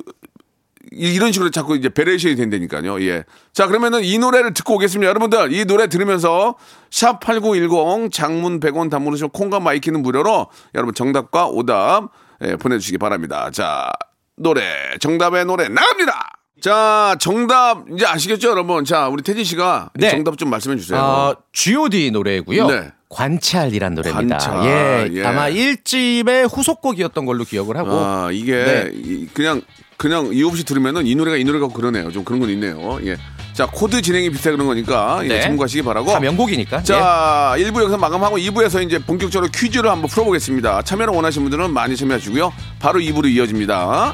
이- 0.92 1.14
이런 1.14 1.32
식으로 1.32 1.50
자꾸 1.50 1.76
이제 1.76 1.88
variation이 1.88 2.36
된다니까요. 2.36 3.02
예. 3.02 3.24
자, 3.52 3.66
그러면은 3.66 4.04
이 4.04 4.18
노래를 4.18 4.54
듣고 4.54 4.76
오겠습니다. 4.76 5.08
여러분들, 5.08 5.52
이 5.52 5.64
노래 5.64 5.88
들으면서 5.88 6.54
샵8910 6.90 8.12
장문 8.12 8.60
100원 8.60 8.88
단문 8.88 9.12
오시면 9.14 9.30
콩과 9.30 9.58
마이키는 9.60 10.00
무료로 10.02 10.46
여러분 10.76 10.94
정답과 10.94 11.48
오답 11.48 12.10
예, 12.44 12.54
보내주시기 12.56 12.98
바랍니다. 12.98 13.50
자, 13.52 13.90
노래, 14.36 14.62
정답의 15.00 15.44
노래 15.46 15.68
나갑니다! 15.68 16.30
자, 16.60 17.16
정답 17.20 17.84
이제 17.94 18.06
아시겠죠, 18.06 18.48
여러분? 18.50 18.84
자, 18.84 19.08
우리 19.08 19.22
태진 19.22 19.44
씨가 19.44 19.90
네. 19.94 20.10
정답 20.10 20.38
좀 20.38 20.48
말씀해 20.50 20.76
주세요. 20.76 20.98
어, 20.98 21.36
G.O.D 21.52 22.10
노래고요. 22.10 22.66
네. 22.68 22.92
관찰이란 23.08 23.94
노래입니다. 23.94 24.38
관찰, 24.38 24.64
예, 24.66 25.08
예. 25.12 25.24
아마 25.24 25.48
1집의 25.48 26.52
후속곡이었던 26.52 27.24
걸로 27.24 27.44
기억을 27.44 27.76
하고. 27.76 27.90
아, 27.92 28.30
이게 28.32 28.52
네. 28.52 28.90
이- 28.94 29.26
그냥 29.32 29.62
그냥 29.96 30.30
이유 30.32 30.48
없이 30.48 30.64
들으면은 30.64 31.06
이 31.06 31.14
노래가 31.14 31.36
이 31.36 31.44
노래 31.44 31.58
같고 31.58 31.72
그러네요. 31.74 32.10
좀 32.10 32.24
그런 32.24 32.40
건 32.40 32.50
있네요. 32.50 32.98
예. 33.04 33.16
자, 33.56 33.64
코드 33.64 34.02
진행이 34.02 34.28
비슷해 34.28 34.50
그런 34.50 34.66
거니까 34.66 35.20
예, 35.22 35.28
네. 35.28 35.40
참고하시기 35.40 35.82
바라고. 35.82 36.12
다 36.12 36.20
명곡이니까. 36.20 36.80
예. 36.80 36.82
자, 36.82 37.54
1부 37.56 37.80
여기서 37.80 37.96
마감하고 37.96 38.36
2부에서 38.36 38.84
이제 38.84 38.98
본격적으로 38.98 39.50
퀴즈를 39.50 39.90
한번 39.90 40.10
풀어보겠습니다. 40.10 40.82
참여를 40.82 41.14
원하시는 41.14 41.42
분들은 41.42 41.72
많이 41.72 41.96
참여하시고요. 41.96 42.52
바로 42.78 43.00
2부로 43.00 43.30
이어집니다. 43.30 44.12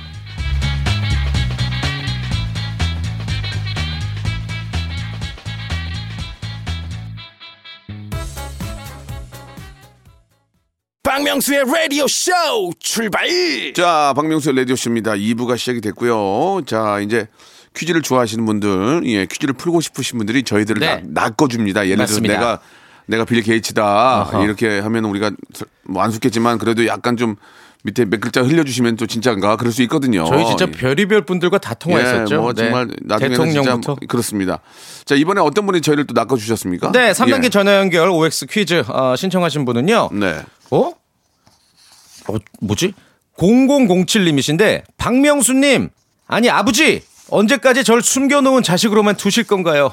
박명수의 11.02 11.64
라디오 11.66 12.06
쇼 12.06 12.30
출발 12.78 13.26
자, 13.74 14.12
박명수의 14.14 14.54
라디오 14.54 14.76
쇼입니다. 14.76 15.14
2부가 15.14 15.58
시작이 15.58 15.80
됐고요. 15.80 16.62
자, 16.64 17.00
이제 17.00 17.26
퀴즈를 17.74 18.02
좋아하시는 18.02 18.44
분들, 18.44 19.02
예, 19.06 19.26
퀴즈를 19.26 19.54
풀고 19.54 19.80
싶으신 19.80 20.18
분들이 20.18 20.42
저희들을 20.42 20.80
네. 20.80 21.02
낚, 21.04 21.34
낚아줍니다. 21.38 21.84
예를 21.86 21.96
들어서 21.96 22.12
맞습니다. 22.14 22.34
내가, 22.34 22.58
내가 23.06 23.24
빌 23.24 23.42
게이츠다. 23.42 23.84
아하. 23.84 24.42
이렇게 24.44 24.78
하면 24.80 25.04
우리가 25.06 25.30
뭐안 25.84 26.10
속겠지만 26.10 26.58
그래도 26.58 26.86
약간 26.86 27.16
좀 27.16 27.36
밑에 27.84 28.04
몇 28.04 28.20
글자 28.20 28.42
흘려주시면 28.42 28.96
또 28.96 29.06
진짜인가 29.06 29.56
그럴 29.56 29.72
수 29.72 29.82
있거든요. 29.82 30.24
저희 30.26 30.46
진짜 30.46 30.66
예. 30.68 30.70
별의별 30.70 31.22
분들과 31.22 31.58
다 31.58 31.74
통화했었죠. 31.74 32.34
예, 32.34 32.38
뭐 32.38 32.52
네. 32.52 32.62
정말 32.64 32.88
나중에는 33.00 33.36
대통령부터. 33.36 33.94
진짜 33.94 34.06
그렇습니다. 34.06 34.60
자 35.04 35.16
이번에 35.16 35.40
어떤 35.40 35.66
분이 35.66 35.80
저희를 35.80 36.06
또 36.06 36.14
낚아주셨습니까? 36.14 36.92
네, 36.92 37.10
3단계 37.12 37.44
예. 37.46 37.48
전화 37.48 37.76
연결 37.76 38.08
OX 38.08 38.46
퀴즈 38.46 38.84
어, 38.86 39.16
신청하신 39.16 39.64
분은요. 39.64 40.10
네. 40.12 40.42
어? 40.70 40.92
어, 42.28 42.36
뭐지? 42.60 42.94
0007님이신데 43.36 44.82
박명수님 44.96 45.88
아니 46.28 46.50
아버지 46.50 47.02
언제까지 47.32 47.82
절 47.82 48.02
숨겨놓은 48.02 48.62
자식으로만 48.62 49.16
두실 49.16 49.44
건가요? 49.44 49.92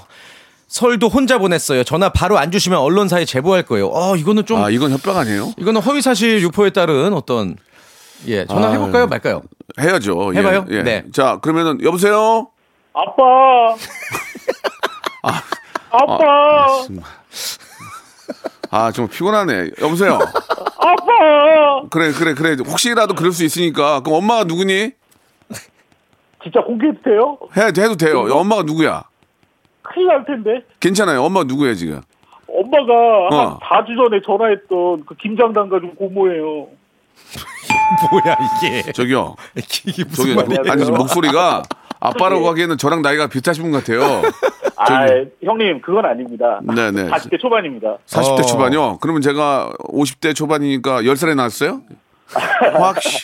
설도 0.68 1.08
혼자 1.08 1.38
보냈어요. 1.38 1.84
전화 1.86 2.10
바로 2.10 2.38
안 2.38 2.52
주시면 2.52 2.78
언론사에 2.78 3.24
제보할 3.26 3.64
거예요. 3.64 3.88
어, 3.92 4.16
이거는 4.18 4.46
좀 4.46 4.62
아, 4.62 4.70
이건 4.70 4.92
협박 4.92 5.16
아니에요? 5.18 5.54
이거는 5.58 5.82
허위사실 5.82 6.42
유포에 6.42 6.70
따른 6.72 7.14
어떤 7.14 7.56
예 8.28 8.46
전화 8.46 8.68
아, 8.68 8.72
해볼까요 8.74 9.08
말까요? 9.08 9.42
해야죠. 9.80 10.34
예, 10.36 10.40
해봐요? 10.40 10.66
예. 10.70 10.84
네. 10.84 11.06
자, 11.14 11.40
그러면은 11.42 11.82
여보세요? 11.82 12.50
아빠. 12.94 13.24
아. 15.24 15.42
아빠. 15.92 16.88
아, 18.70 18.92
좀 18.92 19.08
피곤하네. 19.08 19.72
여보세요? 19.82 20.20
아빠. 20.78 21.88
그래, 21.90 22.12
그래, 22.12 22.34
그래. 22.34 22.58
혹시라도 22.68 23.16
그럴 23.16 23.32
수 23.32 23.44
있으니까. 23.46 24.02
그럼 24.02 24.20
엄마가 24.20 24.44
누구니? 24.44 24.92
진짜 26.44 26.62
공개해도 26.62 27.02
돼요? 27.04 27.38
해, 27.58 27.66
해도 27.68 27.96
돼요. 27.96 28.22
엄마가 28.32 28.64
누구야? 28.64 29.04
큰일 29.82 30.08
날 30.08 30.26
텐데. 30.26 30.64
괜찮아요. 30.80 31.24
엄마가 31.24 31.46
누구야, 31.46 31.74
지금? 31.74 32.02
엄마가 32.48 32.94
어. 33.32 33.60
한 33.62 33.86
4주 33.86 33.96
전에 33.96 34.22
전화했던 34.26 35.06
그 35.06 35.16
김장당 35.16 35.70
가지고 35.70 35.94
고모예요. 35.96 36.68
뭐야 38.12 38.38
이게? 38.64 38.92
저기요. 38.92 39.36
이게 39.56 40.04
저기, 40.04 40.34
무슨 40.34 40.36
말이에요? 40.36 40.72
아니, 40.72 40.90
목소리가 40.92 41.64
아빠라고 42.00 42.48
하기에는 42.50 42.78
저랑 42.78 43.02
나이가 43.02 43.28
비슷하신 43.28 43.64
분 43.64 43.72
같아요. 43.74 44.22
아, 44.78 45.06
형님 45.44 45.82
그건 45.82 46.06
아닙니다. 46.06 46.62
네네. 46.64 47.10
40대 47.10 47.40
초반입니다. 47.40 47.98
40대 48.08 48.40
어. 48.40 48.42
초반이요? 48.44 48.98
그러면 49.02 49.22
제가 49.22 49.74
50대 49.80 50.34
초반이니까 50.34 51.02
10살에 51.02 51.36
낳았어요? 51.36 51.82
확, 52.78 53.02
씨. 53.02 53.24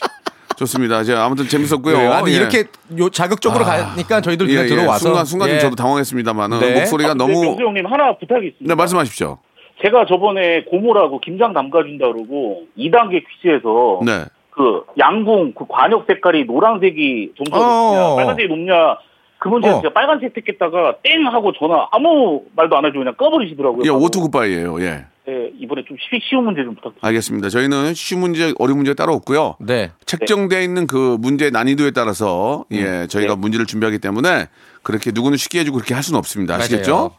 좋습니다. 0.56 1.02
이제 1.02 1.14
아무튼 1.14 1.48
재밌었고요. 1.48 1.98
네, 1.98 2.08
아니 2.08 2.32
예. 2.32 2.36
이렇게 2.38 2.66
요 2.98 3.10
자극적으로 3.10 3.66
가니까 3.66 4.22
저희들 4.22 4.48
그냥 4.48 4.62
예, 4.62 4.66
예. 4.66 4.70
들어와서 4.70 5.00
순간, 5.00 5.26
순간 5.26 5.48
좀 5.50 5.56
예. 5.56 5.60
저도 5.60 5.76
당황했습니다만은 5.76 6.60
네. 6.60 6.74
목소리가 6.80 7.12
아, 7.12 7.14
너무. 7.14 7.34
명수 7.42 7.62
형님 7.62 7.86
하나 7.86 8.16
부탁이 8.18 8.48
있습니다. 8.48 8.74
네, 8.74 8.76
말씀하십시오. 8.76 9.38
제가 9.84 10.06
저번에 10.06 10.64
고모라고 10.66 11.20
김장 11.20 11.54
담가준다 11.54 12.08
그러고 12.08 12.64
2단계 12.78 13.24
퀴즈에서 13.28 14.00
네. 14.06 14.26
그 14.52 14.86
양궁 14.98 15.54
그 15.54 15.66
관역 15.68 16.06
색깔이 16.08 16.46
노란색이 16.46 17.34
점수가 17.38 17.58
어. 17.58 17.92
높냐 17.92 18.16
빨간색이 18.16 18.48
높냐 18.48 18.98
그 19.38 19.50
문제에서 19.50 19.78
어. 19.78 19.82
제가 19.82 19.94
빨간색 19.94 20.34
택했다가 20.34 20.96
땡 21.04 21.28
하고 21.28 21.52
전화 21.52 21.88
아무 21.92 22.44
말도 22.56 22.78
안 22.78 22.86
해주고 22.86 23.00
그냥 23.00 23.16
꺼버리시더라고요. 23.16 23.84
예. 23.86 23.90
오토굿바이예요 23.90 24.82
예. 24.82 25.06
네, 25.28 25.50
이번에 25.60 25.84
좀 25.88 25.98
쉬, 26.00 26.20
쉬운 26.30 26.44
문제 26.46 26.62
좀 26.64 26.76
부탁드립니다. 26.76 27.08
알겠습니다. 27.08 27.50
저희는 27.50 27.94
쉬운 27.96 28.22
문제, 28.22 28.54
어려운 28.60 28.78
문제 28.78 28.94
따로 28.94 29.14
없고요. 29.14 29.56
네. 29.60 29.92
책정되어 30.06 30.62
있는 30.62 30.86
그 30.86 31.18
문제 31.20 31.50
난이도에 31.50 31.92
따라서 31.92 32.66
음. 32.72 32.78
예, 32.78 33.08
저희가 33.08 33.34
네. 33.34 33.40
문제를 33.40 33.66
준비하기 33.66 33.98
때문에 34.00 34.50
그렇게 34.84 35.12
누구는 35.12 35.38
쉽게 35.38 35.60
해주고 35.62 35.78
그렇게 35.78 35.94
할 35.96 36.04
수는 36.04 36.20
없습니다. 36.20 36.56
아시겠죠? 36.56 36.96
맞아요. 36.96 37.12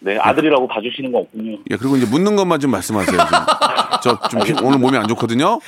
네, 0.00 0.18
아들이라고 0.18 0.66
봐주시는 0.68 1.12
거 1.12 1.18
없군요. 1.18 1.58
예, 1.70 1.76
그리고 1.76 1.96
이제 1.96 2.06
묻는 2.06 2.34
것만 2.36 2.58
좀 2.60 2.70
말씀하세요. 2.72 3.16
저 4.02 4.18
좀 4.28 4.40
오늘 4.64 4.78
몸이 4.78 4.96
안 4.96 5.06
좋거든요. 5.08 5.58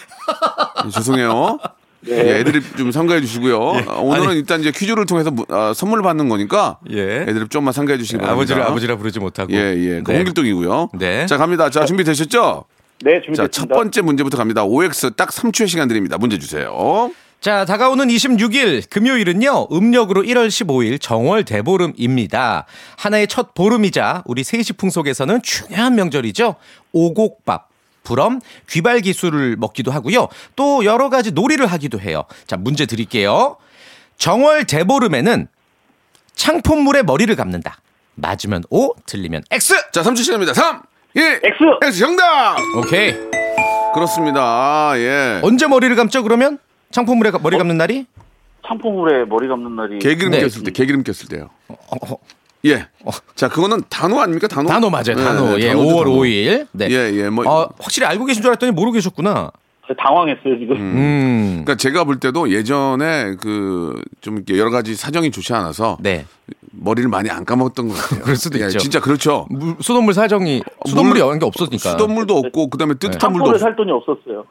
예, 0.84 0.90
죄송해요. 0.90 1.58
예, 2.06 2.38
애들이 2.40 2.60
좀 2.76 2.92
상가해 2.92 3.20
주시고요. 3.20 3.56
어, 3.58 4.00
오늘은 4.02 4.24
예. 4.24 4.28
아니. 4.28 4.38
일단 4.38 4.60
이제 4.60 4.70
퀴즈를 4.70 5.04
통해서 5.06 5.30
무- 5.30 5.44
아, 5.48 5.72
선물을 5.74 6.02
받는 6.04 6.28
거니까 6.28 6.78
예. 6.90 7.24
애들이 7.28 7.48
좀만 7.48 7.72
상가해 7.72 7.98
주시기 7.98 8.18
바랍니다. 8.18 8.34
아버지를 8.34 8.62
아버지라 8.62 8.96
부르지 8.96 9.18
못하고. 9.18 9.52
예, 9.52 9.74
예. 9.76 10.00
그 10.04 10.12
네. 10.12 10.18
홍길동이고요. 10.18 10.90
네. 10.98 11.26
자, 11.26 11.36
갑니다. 11.36 11.70
자, 11.70 11.84
준비되셨죠? 11.84 12.64
네, 13.04 13.14
자, 13.16 13.20
준비됐습니다. 13.24 13.48
첫 13.48 13.68
번째 13.68 14.00
문제부터 14.02 14.36
갑니다. 14.36 14.64
OX 14.64 15.12
딱 15.16 15.30
3초의 15.30 15.68
시간 15.68 15.88
드립니다. 15.88 16.18
문제 16.18 16.38
주세요. 16.38 17.10
자, 17.40 17.64
다가오는 17.64 18.08
26일 18.08 18.88
금요일은요. 18.90 19.68
음력으로 19.72 20.22
1월 20.22 20.48
15일 20.48 21.00
정월 21.00 21.44
대보름입니다. 21.44 22.66
하나의 22.96 23.28
첫 23.28 23.54
보름이자 23.54 24.22
우리 24.26 24.42
세시풍 24.42 24.90
속에서는 24.90 25.42
중요한 25.42 25.94
명절이죠. 25.94 26.56
오곡밥. 26.92 27.68
부럼 28.08 28.40
귀발 28.70 29.00
기술을 29.00 29.56
먹기도 29.56 29.90
하고요. 29.92 30.28
또 30.56 30.84
여러 30.86 31.10
가지 31.10 31.30
놀이를 31.32 31.66
하기도 31.66 32.00
해요. 32.00 32.24
자, 32.46 32.56
문제 32.56 32.86
드릴게요. 32.86 33.56
정월 34.16 34.64
대보름에는 34.64 35.46
창포물에 36.34 37.02
머리를 37.02 37.34
감는다. 37.36 37.76
맞으면 38.14 38.64
O, 38.70 38.94
틀리면 39.06 39.42
X. 39.50 39.74
자, 39.92 40.02
3초 40.02 40.18
시간입니다. 40.24 40.54
3, 40.54 40.82
2, 41.14 41.20
X! 41.20 41.44
X 41.84 41.98
정답! 42.00 42.56
오케이. 42.76 43.14
그렇습니다. 43.94 44.40
아, 44.42 44.94
예. 44.96 45.40
언제 45.42 45.66
머리를 45.66 45.94
감죠? 45.94 46.22
그러면 46.22 46.58
창포물에 46.90 47.30
가- 47.30 47.38
머리 47.38 47.58
감는 47.58 47.76
날이? 47.76 48.06
창포물에 48.66 49.24
머리 49.26 49.48
감는 49.48 49.76
날이 49.76 49.98
개기름 49.98 50.32
네. 50.32 50.40
꼈을 50.40 50.62
때, 50.64 50.70
개기름 50.72 51.02
꼈을 51.04 51.28
때요. 51.28 51.48
어, 51.68 51.74
어, 52.10 52.16
예. 52.64 52.86
자, 53.34 53.48
그거는 53.48 53.82
단호 53.88 54.20
아닙니까? 54.20 54.48
단호? 54.48 54.68
단어 54.68 54.90
맞아요. 54.90 55.04
네, 55.04 55.14
단어. 55.14 55.56
네, 55.56 55.62
예, 55.64 55.68
단호죠, 55.68 55.88
5월 55.88 56.04
단호. 56.04 56.16
5일. 56.22 56.66
네. 56.72 56.88
예, 56.90 57.12
예. 57.14 57.28
뭐 57.30 57.44
어, 57.48 57.68
확실히 57.78 58.06
알고 58.06 58.24
계신 58.24 58.42
줄 58.42 58.50
알았더니 58.50 58.72
모르고 58.72 58.92
계셨구나. 58.92 59.50
당황했어요 59.96 60.58
지금. 60.58 60.76
음. 60.76 61.48
그러니까 61.64 61.76
제가 61.76 62.04
볼 62.04 62.20
때도 62.20 62.50
예전에 62.52 63.36
그좀 63.36 64.36
이렇게 64.36 64.58
여러 64.58 64.70
가지 64.70 64.94
사정이 64.94 65.30
좋지 65.30 65.54
않아서 65.54 65.96
네. 66.00 66.26
머리를 66.72 67.08
많이 67.08 67.30
안 67.30 67.46
감았던 67.46 67.88
것 67.88 67.94
같아요. 67.94 68.20
그럴 68.24 68.36
수도 68.36 68.60
예, 68.60 68.66
있죠. 68.66 68.78
진짜 68.80 69.00
그렇죠. 69.00 69.46
물, 69.48 69.76
수돗물 69.80 70.12
사정이 70.12 70.62
수돗물이 70.84 71.20
물- 71.20 71.26
여는 71.26 71.38
게 71.38 71.46
없었으니까. 71.46 71.90
수돗물도 71.90 72.36
없고 72.36 72.68
그다음에 72.68 72.94
뜨뜻한 72.94 73.32
물도 73.32 73.44
창포를 73.46 73.54
없고. 73.54 73.58
살 73.58 73.76
돈이 73.76 73.90
없었어요. 73.92 74.44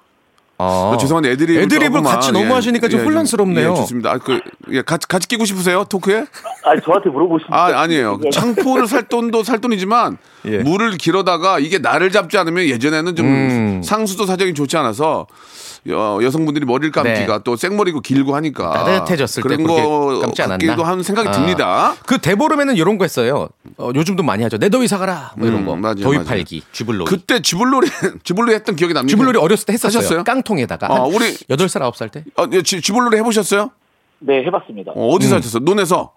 아. 0.59 0.91
어, 0.93 0.97
죄송한데 0.97 1.31
애드립을 1.31 1.61
애드립을 1.63 1.87
조금만, 1.87 2.13
같이 2.15 2.31
너무 2.31 2.53
하시니까 2.55 2.87
좀 2.87 3.05
혼란스럽네요. 3.05 3.71
예, 3.71 3.75
좋습니다. 3.75 4.11
아, 4.11 4.17
그, 4.17 4.39
예, 4.71 4.81
같이, 4.81 5.07
같이 5.07 5.27
끼고 5.27 5.45
싶으세요? 5.45 5.83
토크에? 5.83 6.25
아니 6.63 6.81
저한테 6.81 7.09
물어보시면 7.09 7.53
아, 7.53 7.81
아니에요. 7.81 8.19
창포를 8.31 8.87
살 8.87 9.03
돈도 9.03 9.43
살 9.43 9.59
돈이지만 9.59 10.17
예. 10.45 10.57
물을 10.59 10.97
길어다가 10.97 11.59
이게 11.59 11.77
나를 11.77 12.11
잡지 12.11 12.37
않으면 12.37 12.65
예전에는 12.65 13.15
좀 13.15 13.25
음. 13.27 13.81
상수도 13.83 14.25
사정이 14.25 14.53
좋지 14.55 14.77
않아서 14.77 15.27
여, 15.89 16.19
여성분들이 16.21 16.65
머리를 16.65 16.91
감기가 16.91 17.37
네. 17.37 17.43
또 17.43 17.55
생머리고 17.55 18.01
길고 18.01 18.35
하니까 18.35 18.71
따뜻해졌을 18.71 19.43
때 19.43 19.49
그런 19.49 19.63
거 19.67 20.19
감지 20.19 20.41
않았나? 20.41 20.57
같기도 20.65 20.83
하는 20.83 21.03
생각이 21.03 21.29
아. 21.29 21.31
듭니다. 21.31 21.95
그 22.05 22.17
대보름에는 22.17 22.75
이런 22.75 22.97
거 22.97 23.05
했어요. 23.05 23.49
어, 23.77 23.91
요즘도 23.93 24.23
많이 24.23 24.43
하죠. 24.43 24.57
내 24.57 24.69
더위 24.69 24.87
사가라. 24.87 25.33
뭐 25.37 25.47
이런 25.47 25.61
음, 25.61 25.65
거. 25.65 25.75
맞아요, 25.75 25.95
더위 25.95 26.15
맞아요. 26.17 26.27
팔기. 26.27 26.63
쥐불놀이. 26.71 27.05
그때 27.09 27.41
쥐불놀이 27.41 27.87
쥐불놀이 28.23 28.55
했던 28.55 28.75
기억이 28.75 28.93
납니다. 28.93 29.09
쥐불놀이 29.11 29.37
어렸을 29.39 29.65
때 29.65 29.73
했었어요. 29.73 29.99
하셨어요? 29.99 30.23
깡통에다가. 30.23 30.87
어, 30.87 31.05
한 31.05 31.13
우리- 31.13 31.33
8살, 31.35 31.81
9살 31.81 32.11
때. 32.11 32.23
어, 32.37 32.45
예, 32.53 32.61
쥐- 32.61 32.81
쥐불놀이 32.81 33.17
해보셨어요? 33.17 33.71
네 34.19 34.43
해봤습니다. 34.45 34.91
어, 34.95 35.07
어디서 35.09 35.35
음. 35.35 35.37
하셨어요? 35.37 35.63
논에서 35.63 36.11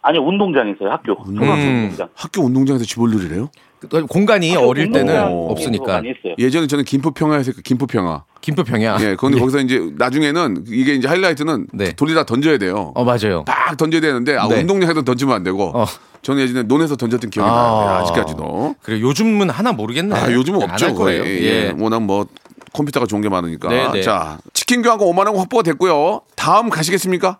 아니 0.00 0.18
운동장에서요 0.18 0.90
학교 0.90 1.12
음. 1.12 1.38
운동장. 1.38 2.08
학교 2.14 2.42
운동장에서 2.42 2.84
쥐불놀이를 2.84 3.36
해요? 3.36 3.50
그 3.78 4.06
공간이 4.06 4.54
학교 4.54 4.66
어릴 4.68 4.90
때는 4.92 5.16
없으니까. 5.50 6.02
예전에 6.38 6.66
저는 6.66 6.84
김포평화에서. 6.84 7.52
김포평화. 7.64 8.24
김포평야. 8.42 8.98
예, 9.00 9.16
그런데 9.16 9.38
거기서 9.38 9.60
이제 9.60 9.90
나중에는 9.96 10.64
이게 10.68 10.94
이제 10.94 11.08
하이라이트는 11.08 11.68
네. 11.72 11.92
돌리다 11.92 12.24
던져야 12.24 12.58
돼요. 12.58 12.92
어, 12.94 13.04
맞아요. 13.04 13.44
딱 13.46 13.76
던져야 13.76 14.00
되는데 14.02 14.36
아, 14.36 14.46
네. 14.48 14.60
운동장에서 14.60 15.02
던지면 15.02 15.34
안 15.34 15.42
되고 15.44 15.72
어. 15.74 15.86
저는 16.22 16.42
예전에 16.42 16.62
논에서 16.64 16.96
던졌던 16.96 17.30
기억이 17.30 17.48
아. 17.48 17.52
나요. 17.52 17.86
네, 17.86 18.02
아직까지도. 18.02 18.74
그래 18.82 19.00
요즘은 19.00 19.48
하나 19.48 19.72
모르겠네. 19.72 20.14
아, 20.14 20.30
요즘은 20.30 20.62
안 20.64 20.70
없죠. 20.72 20.86
할 20.86 20.94
거예요. 20.94 21.24
예. 21.24 21.40
예. 21.68 21.74
워낙 21.78 22.02
뭐 22.02 22.26
컴퓨터가 22.72 23.06
좋은 23.06 23.22
게 23.22 23.28
많으니까. 23.28 23.68
네, 23.68 23.88
네. 23.92 24.02
자, 24.02 24.38
치킨 24.52 24.82
교환권 24.82 25.06
5만 25.08 25.26
원 25.26 25.36
확보가 25.36 25.62
됐고요. 25.62 26.22
다음 26.36 26.68
가시겠습니까? 26.68 27.38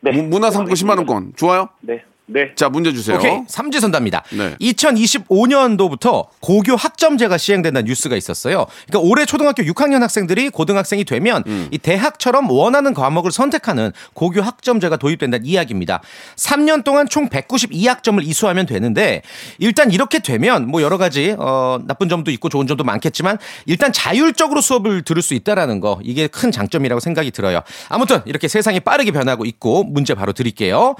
네. 0.00 0.10
무- 0.12 0.24
문화상품 0.24 0.74
10만 0.74 0.96
원권. 0.98 1.32
좋아요? 1.36 1.68
네. 1.80 2.02
네. 2.26 2.52
자, 2.56 2.68
문제 2.68 2.92
주세요. 2.92 3.16
오케이 3.16 3.38
삼지선답니다. 3.46 4.24
네. 4.32 4.56
2025년도부터 4.60 6.26
고교 6.40 6.74
학점제가 6.74 7.38
시행된다는 7.38 7.86
뉴스가 7.86 8.16
있었어요. 8.16 8.66
그러니까 8.88 9.08
올해 9.08 9.24
초등학교 9.24 9.62
6학년 9.62 10.00
학생들이 10.00 10.50
고등학생이 10.50 11.04
되면 11.04 11.44
음. 11.46 11.68
이 11.70 11.78
대학처럼 11.78 12.50
원하는 12.50 12.94
과목을 12.94 13.30
선택하는 13.30 13.92
고교 14.14 14.42
학점제가 14.42 14.96
도입된다는 14.96 15.46
이야기입니다. 15.46 16.00
3년 16.34 16.82
동안 16.82 17.08
총 17.08 17.28
192학점을 17.28 18.26
이수하면 18.26 18.66
되는데 18.66 19.22
일단 19.58 19.92
이렇게 19.92 20.18
되면 20.18 20.66
뭐 20.66 20.82
여러 20.82 20.98
가지 20.98 21.36
어, 21.38 21.78
나쁜 21.86 22.08
점도 22.08 22.32
있고 22.32 22.48
좋은 22.48 22.66
점도 22.66 22.82
많겠지만 22.82 23.38
일단 23.66 23.92
자율적으로 23.92 24.60
수업을 24.60 25.02
들을 25.02 25.22
수 25.22 25.34
있다라는 25.34 25.78
거 25.78 26.00
이게 26.02 26.26
큰 26.26 26.50
장점이라고 26.50 26.98
생각이 26.98 27.30
들어요. 27.30 27.60
아무튼 27.88 28.20
이렇게 28.24 28.48
세상이 28.48 28.80
빠르게 28.80 29.12
변하고 29.12 29.44
있고 29.44 29.84
문제 29.84 30.14
바로 30.14 30.32
드릴게요. 30.32 30.96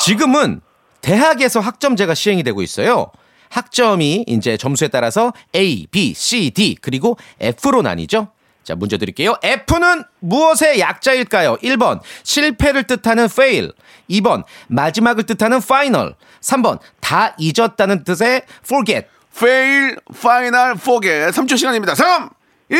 지금은 0.00 0.60
대학에서 1.04 1.60
학점제가 1.60 2.14
시행이 2.14 2.42
되고 2.42 2.62
있어요. 2.62 3.12
학점이 3.50 4.24
이제 4.26 4.56
점수에 4.56 4.88
따라서 4.88 5.32
A, 5.54 5.86
B, 5.90 6.14
C, 6.14 6.50
D 6.50 6.76
그리고 6.80 7.18
F로 7.38 7.82
나뉘죠. 7.82 8.28
자, 8.64 8.74
문제 8.74 8.96
드릴게요. 8.96 9.36
F는 9.42 10.04
무엇의 10.20 10.80
약자일까요? 10.80 11.58
1번 11.58 12.00
실패를 12.22 12.84
뜻하는 12.84 13.24
fail, 13.24 13.72
2번 14.08 14.44
마지막을 14.68 15.24
뜻하는 15.24 15.58
final, 15.58 16.14
3번 16.40 16.78
다 17.00 17.36
잊었다는 17.38 18.04
뜻의 18.04 18.42
forget. 18.64 19.06
fail, 19.36 19.96
final, 20.14 20.72
forget. 20.72 21.38
3초 21.38 21.58
시간입니다. 21.58 21.94
3, 21.94 22.30
2, 22.70 22.74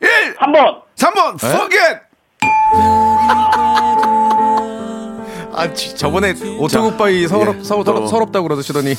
1. 0.00 0.36
3번. 0.40 0.82
3번, 0.96 1.34
forget. 1.44 3.13
아, 5.56 5.72
지- 5.72 5.96
저번에 5.96 6.34
오토굿바이 6.58 7.26
서럽, 7.28 7.58
예, 7.58 7.62
서럽, 7.64 7.84
또- 7.84 8.06
서럽다고 8.06 8.48
그러시더니. 8.48 8.94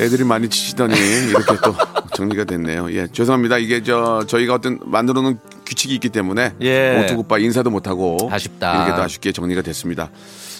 애들이 0.00 0.24
많이 0.24 0.48
치시더니 0.48 0.94
이렇게 1.28 1.54
또 1.62 1.74
정리가 2.16 2.44
됐네요. 2.44 2.90
예, 2.92 3.06
죄송합니다. 3.12 3.58
이게 3.58 3.82
저 3.82 4.24
저희가 4.26 4.54
어떤 4.54 4.78
만들어 4.86 5.20
놓은 5.20 5.38
규칙이 5.66 5.94
있기 5.94 6.08
때문에 6.08 6.54
예. 6.62 7.04
오토굿바 7.04 7.38
인사도 7.38 7.68
못 7.70 7.86
하고 7.86 8.16
아쉽다. 8.32 8.74
이렇게 8.84 8.96
또 8.96 9.02
아쉽게 9.02 9.32
정리가 9.32 9.60
됐습니다. 9.62 10.10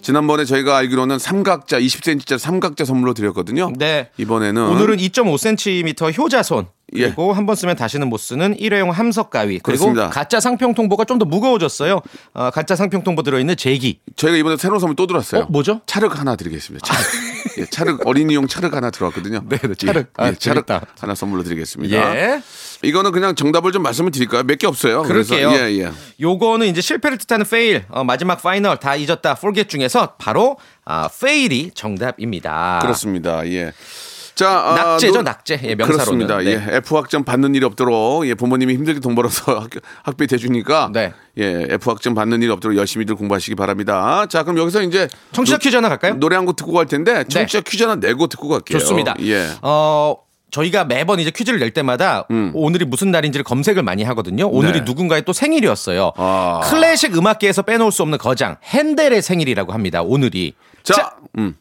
지난번에 0.02 0.44
저희가 0.44 0.76
알기로는 0.76 1.18
삼각자 1.18 1.78
20cm짜리 1.80 2.38
삼각자 2.38 2.84
선물로 2.84 3.14
드렸거든요. 3.14 3.72
네. 3.78 4.10
이번에는 4.18 4.62
오늘은 4.68 4.98
2.5cm 4.98 6.18
효자손 6.18 6.64
예. 6.64 6.68
그리고 6.92 7.32
한번 7.32 7.56
쓰면 7.56 7.76
다시는 7.76 8.08
못 8.08 8.18
쓰는 8.18 8.58
일회용 8.58 8.90
함석 8.90 9.30
가위 9.30 9.58
그리고 9.58 9.84
그렇습니다. 9.86 10.10
가짜 10.10 10.40
상평 10.40 10.74
통보가 10.74 11.04
좀 11.04 11.18
더 11.18 11.24
무거워졌어요. 11.26 12.00
어, 12.34 12.50
가짜 12.50 12.74
상평 12.74 13.02
통보 13.04 13.22
들어있는 13.22 13.56
제기. 13.56 13.98
저희가 14.16 14.36
이번에 14.38 14.56
새로운 14.56 14.80
선물 14.80 14.96
또 14.96 15.06
들었어요. 15.06 15.42
어, 15.42 15.46
뭐죠? 15.50 15.80
차륵 15.86 16.18
하나 16.18 16.36
드리겠습니다. 16.36 16.86
차륵. 16.86 17.04
예, 17.58 17.66
차륵 17.66 18.06
어린이용 18.06 18.48
차륵 18.48 18.74
하나 18.74 18.90
들어왔거든요. 18.90 19.42
네, 19.48 19.58
네, 19.58 19.74
차륵. 19.74 20.06
예, 20.06 20.22
아, 20.22 20.28
예, 20.28 20.34
차륵 20.34 20.66
재밌다. 20.66 20.86
하나 20.98 21.14
선물로 21.14 21.42
드리겠습니다. 21.42 22.16
예. 22.16 22.42
이거는 22.82 23.12
그냥 23.12 23.34
정답을 23.34 23.72
좀 23.72 23.82
말씀을 23.82 24.10
드릴까요? 24.10 24.42
몇 24.44 24.56
개 24.56 24.66
없어요. 24.66 25.02
그래서 25.02 25.34
그럴게요. 25.36 25.66
예, 25.66 25.80
예. 25.84 25.90
요거는 26.20 26.66
이제 26.68 26.80
실패를 26.80 27.18
뜻하는 27.18 27.44
fail, 27.46 27.84
어, 27.90 28.04
마지막 28.04 28.42
final 28.42 28.78
다 28.78 28.96
잊었다, 28.96 29.32
forget 29.32 29.68
중에서 29.68 30.14
바로 30.18 30.56
아, 30.84 31.08
fail이 31.12 31.70
정답입니다. 31.74 32.78
그렇습니다. 32.82 33.46
예. 33.48 33.72
자, 34.34 34.48
아, 34.50 34.74
낙제죠, 34.74 35.12
노- 35.14 35.22
낙제. 35.22 35.60
예, 35.64 35.74
명사로는. 35.74 36.26
그렇습니다. 36.26 36.38
네. 36.38 36.66
예, 36.72 36.76
F 36.76 36.96
학점 36.96 37.22
받는 37.24 37.54
일이 37.54 37.64
없도록 37.64 38.26
예, 38.26 38.34
부모님이 38.34 38.74
힘들게 38.74 39.00
돈 39.00 39.14
벌어서 39.14 39.52
학, 39.60 39.70
학비 40.02 40.26
대주니까 40.26 40.90
네. 40.92 41.12
예, 41.38 41.66
F 41.70 41.90
학점 41.90 42.14
받는 42.14 42.40
일이 42.42 42.50
없도록 42.50 42.76
열심히들 42.76 43.14
공부하시기 43.16 43.54
바랍니다. 43.54 44.26
자, 44.26 44.42
그럼 44.42 44.58
여기서 44.58 44.82
이제 44.82 45.08
청취자 45.32 45.58
퀴즈 45.58 45.76
하나 45.76 45.88
갈까요? 45.88 46.14
노래 46.14 46.36
한 46.36 46.46
곡 46.46 46.56
듣고 46.56 46.72
갈 46.72 46.86
텐데 46.86 47.24
청취자 47.24 47.60
퀴즈 47.60 47.82
하나 47.84 47.94
내고 47.96 48.26
듣고 48.26 48.48
갈게요. 48.48 48.78
좋습니다. 48.78 49.14
예. 49.20 49.46
어, 49.62 50.16
저희가 50.50 50.84
매번 50.84 51.18
이제 51.20 51.30
퀴즈를 51.30 51.58
낼 51.60 51.70
때마다 51.72 52.26
오늘이 52.54 52.84
무슨 52.84 53.10
날인지를 53.10 53.42
검색을 53.44 53.82
많이 53.82 54.02
하거든요. 54.04 54.48
오늘이 54.48 54.80
네. 54.80 54.84
누군가의 54.84 55.22
또 55.24 55.32
생일이었어요. 55.32 56.12
아. 56.16 56.60
클래식 56.64 57.16
음악계에서 57.16 57.62
빼놓을 57.62 57.90
수 57.92 58.02
없는 58.02 58.18
거장 58.18 58.56
핸델의 58.64 59.22
생일이라고 59.22 59.72
합니다. 59.72 60.02
오늘이. 60.02 60.54
자, 60.82 60.94
자, 60.94 61.10
음. 61.38 61.54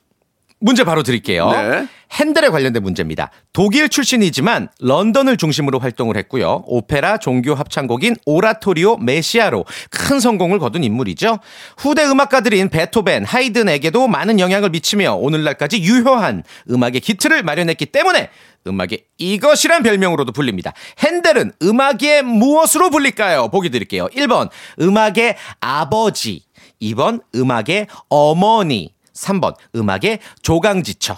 문제 0.61 0.83
바로 0.83 1.03
드릴게요. 1.03 1.49
네. 1.49 1.87
핸델에 2.11 2.49
관련된 2.49 2.83
문제입니다. 2.83 3.31
독일 3.51 3.89
출신이지만 3.89 4.69
런던을 4.79 5.37
중심으로 5.37 5.79
활동을 5.79 6.17
했고요. 6.17 6.63
오페라 6.65 7.17
종교 7.17 7.55
합창곡인 7.55 8.15
오라토리오 8.25 8.97
메시아로 8.97 9.65
큰 9.89 10.19
성공을 10.19 10.59
거둔 10.59 10.83
인물이죠. 10.83 11.39
후대 11.77 12.05
음악가들인 12.05 12.69
베토벤, 12.69 13.25
하이든에게도 13.25 14.07
많은 14.07 14.39
영향을 14.39 14.69
미치며 14.69 15.15
오늘날까지 15.15 15.81
유효한 15.81 16.43
음악의 16.69 16.99
기틀을 16.99 17.43
마련했기 17.43 17.87
때문에 17.87 18.29
음악의 18.67 19.05
이것이란 19.17 19.81
별명으로도 19.81 20.31
불립니다. 20.33 20.73
핸델은 20.99 21.53
음악의 21.63 22.23
무엇으로 22.23 22.91
불릴까요? 22.91 23.47
보기 23.49 23.71
드릴게요. 23.71 24.07
1번 24.09 24.49
음악의 24.79 25.37
아버지, 25.59 26.43
2번 26.81 27.21
음악의 27.33 27.87
어머니, 28.09 28.93
3번 29.21 29.55
음악의 29.75 30.19
조강지처. 30.41 31.17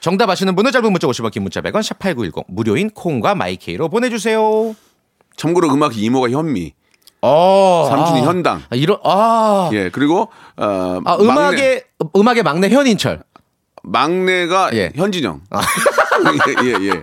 정답 0.00 0.30
아시는 0.30 0.54
분은 0.54 0.70
짧은 0.70 0.92
문자 0.92 1.06
50원 1.08 1.32
긴 1.32 1.42
문자 1.42 1.60
100원 1.60 1.80
샵8910 1.80 2.44
무료인 2.48 2.90
콩과 2.90 3.34
마이케이로 3.34 3.88
보내주세요. 3.88 4.74
참고로 5.36 5.72
음악 5.72 5.96
이모가 5.96 6.30
현미, 6.30 6.72
어, 7.22 7.86
삼촌이 7.88 8.20
아, 8.20 8.24
현당. 8.24 8.62
아, 8.70 8.76
이런 8.76 8.98
아, 9.04 9.70
예, 9.72 9.90
그리고 9.90 10.28
어, 10.56 11.00
아 11.04 11.16
막내, 11.16 11.24
음악의 11.24 11.84
음악의 12.14 12.42
막내 12.42 12.68
현인철. 12.68 13.22
막내가 13.82 14.70
예. 14.74 14.92
현진영. 14.94 15.40
예, 16.64 16.64
예, 16.68 16.88
예. 16.88 17.02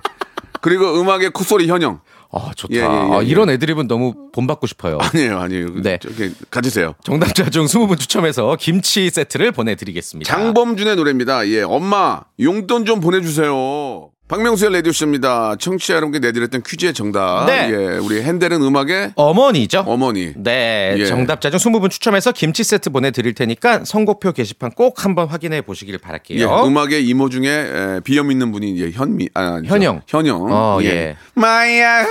그리고 0.62 1.00
음악의 1.00 1.32
콧소리 1.32 1.68
현영. 1.68 2.00
아 2.36 2.52
좋다. 2.54 2.74
예, 2.76 2.80
예, 2.80 2.82
예, 2.82 2.86
아, 2.86 3.20
예. 3.24 3.26
이런 3.26 3.50
애드립은 3.50 3.88
너무 3.88 4.30
본받고 4.34 4.68
싶어요. 4.68 4.98
아니에요, 5.00 5.40
아니에요. 5.40 5.82
네. 5.82 5.98
저기 6.02 6.34
가지세요. 6.52 6.94
정답자 7.04 7.50
중 7.50 7.66
20분 7.66 7.98
추첨해서 7.98 8.58
김치 8.60 9.10
세트를 9.10 9.54
보내드리겠습니다. 9.54 10.30
장범준의 10.30 10.98
노래입니다. 10.98 11.48
예, 11.48 11.62
엄마 11.62 12.22
용돈 12.42 12.86
좀 12.86 13.00
보내주세요. 13.00 14.10
박명수의 14.28 14.74
라디오쇼입니다. 14.74 15.56
청취자 15.58 15.94
여러분께 15.94 16.18
내드렸던 16.18 16.64
퀴즈의 16.64 16.96
정답. 16.96 17.46
네. 17.46 17.70
예, 17.70 17.98
우리 17.98 18.24
핸델은 18.24 18.60
음악의 18.60 19.12
어머니죠. 19.16 19.84
어머니. 19.86 20.34
네, 20.36 20.96
예. 20.98 21.06
정답자 21.06 21.52
중 21.52 21.60
20분 21.60 21.92
추첨해서 21.92 22.32
김치 22.32 22.64
세트 22.64 22.90
보내드릴 22.90 23.36
테니까 23.36 23.86
선곡표 23.86 24.32
게시판 24.32 24.72
꼭 24.72 25.06
한번 25.06 25.28
확인해 25.28 25.62
보시길 25.62 26.00
바랄게요. 26.00 26.40
예, 26.40 26.68
음악의 26.68 27.06
이모 27.08 27.30
중에 27.30 27.48
에, 27.50 28.00
비염 28.04 28.32
있는 28.32 28.52
분이 28.52 28.72
이제 28.72 28.90
현미, 28.92 29.30
아, 29.36 29.62
저, 29.64 29.68
현영. 29.76 30.02
현영. 30.08 30.48
어, 30.50 30.80
예. 30.82 31.18
마야, 31.36 32.08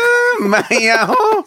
마야, 0.49 1.05
호. 1.07 1.45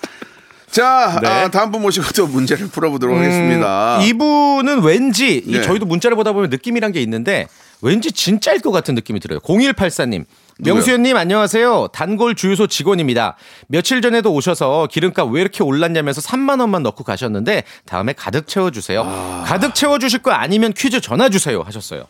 자, 0.70 1.18
네. 1.24 1.30
아, 1.30 1.48
다음 1.50 1.72
분 1.72 1.82
모시고 1.82 2.08
또 2.14 2.28
문제를 2.28 2.68
풀어보도록 2.68 3.18
하겠습니다. 3.18 4.00
음, 4.00 4.02
이분은 4.04 4.82
왠지 4.84 5.38
이 5.38 5.52
네. 5.54 5.62
저희도 5.62 5.86
문자를 5.86 6.18
보다 6.18 6.34
보면 6.34 6.50
느낌이란 6.50 6.92
게 6.92 7.02
있는데 7.04 7.48
왠지 7.82 8.12
진짜일 8.12 8.60
것 8.60 8.72
같은 8.72 8.96
느낌이 8.96 9.22
들어요. 9.22 9.40
0184님. 9.40 10.26
명수현님 10.60 11.16
안녕하세요. 11.16 11.90
단골 11.94 12.34
주유소 12.34 12.66
직원입니다. 12.66 13.36
며칠 13.68 14.02
전에도 14.02 14.34
오셔서 14.34 14.88
기름값 14.90 15.30
왜 15.32 15.42
이렇게 15.42 15.64
올랐냐면서 15.64 16.20
3만 16.22 16.60
원만 16.60 16.82
넣고 16.84 17.04
가셨는데 17.04 17.64
다음에 17.86 18.14
가득 18.14 18.48
채워주세요. 18.48 19.04
아. 19.06 19.44
가득 19.46 19.76
채워주실 19.76 20.24
거 20.24 20.32
아니면 20.32 20.74
퀴즈 20.74 21.00
전화 21.00 21.30
주세요 21.30 21.62
하셨어요. 21.62 22.06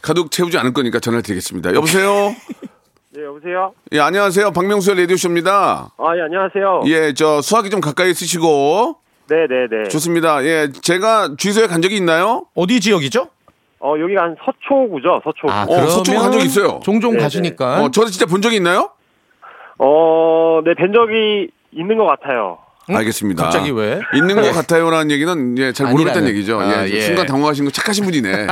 가득 0.00 0.30
채우지 0.30 0.56
않을 0.58 0.72
거니까 0.72 1.00
전화를 1.00 1.22
드리겠습니다. 1.22 1.74
여보세요? 1.74 2.36
네, 3.10 3.24
여보세요? 3.24 3.72
예, 3.92 3.98
안녕하세요. 3.98 4.52
박명수의 4.52 5.00
라디오쇼입니다. 5.00 5.90
아, 5.98 6.16
예, 6.16 6.22
안녕하세요. 6.22 6.82
예, 6.86 7.14
저 7.14 7.42
수화기 7.42 7.70
좀 7.70 7.80
가까이 7.80 8.14
쓰시고 8.14 8.98
네 9.28 9.34
네 9.48 9.66
네. 9.82 9.88
좋습니다. 9.88 10.44
예, 10.44 10.70
제가 10.82 11.30
주유소에 11.36 11.66
간 11.66 11.82
적이 11.82 11.96
있나요? 11.96 12.44
어디 12.54 12.78
지역이죠? 12.78 13.26
어, 13.80 13.94
여기가 13.98 14.22
한 14.22 14.36
서초구죠, 14.44 15.20
서초구. 15.24 15.50
아, 15.52 15.64
어, 15.68 15.86
서초구 15.86 16.18
간적 16.18 16.40
있어요. 16.42 16.80
종종 16.82 17.12
네네. 17.12 17.22
가시니까. 17.22 17.82
어, 17.84 17.90
저를 17.90 18.10
진짜 18.10 18.26
본 18.26 18.40
적이 18.40 18.56
있나요? 18.56 18.90
어, 19.78 20.60
네, 20.64 20.74
뵌 20.74 20.92
적이 20.92 21.50
있는 21.72 21.98
것 21.98 22.06
같아요. 22.06 22.58
알겠습니다. 22.88 23.42
갑자기 23.42 23.70
왜? 23.72 24.00
있는 24.14 24.36
것 24.36 24.52
같아요라는 24.52 25.10
얘기는 25.10 25.58
예, 25.58 25.72
잘 25.72 25.90
모르겠다는. 25.90 26.28
얘기죠. 26.28 26.60
아, 26.60 26.86
예, 26.86 26.90
예. 26.90 27.00
순간 27.00 27.26
당황하신 27.26 27.64
거 27.64 27.70
착하신 27.70 28.04
분이네. 28.04 28.46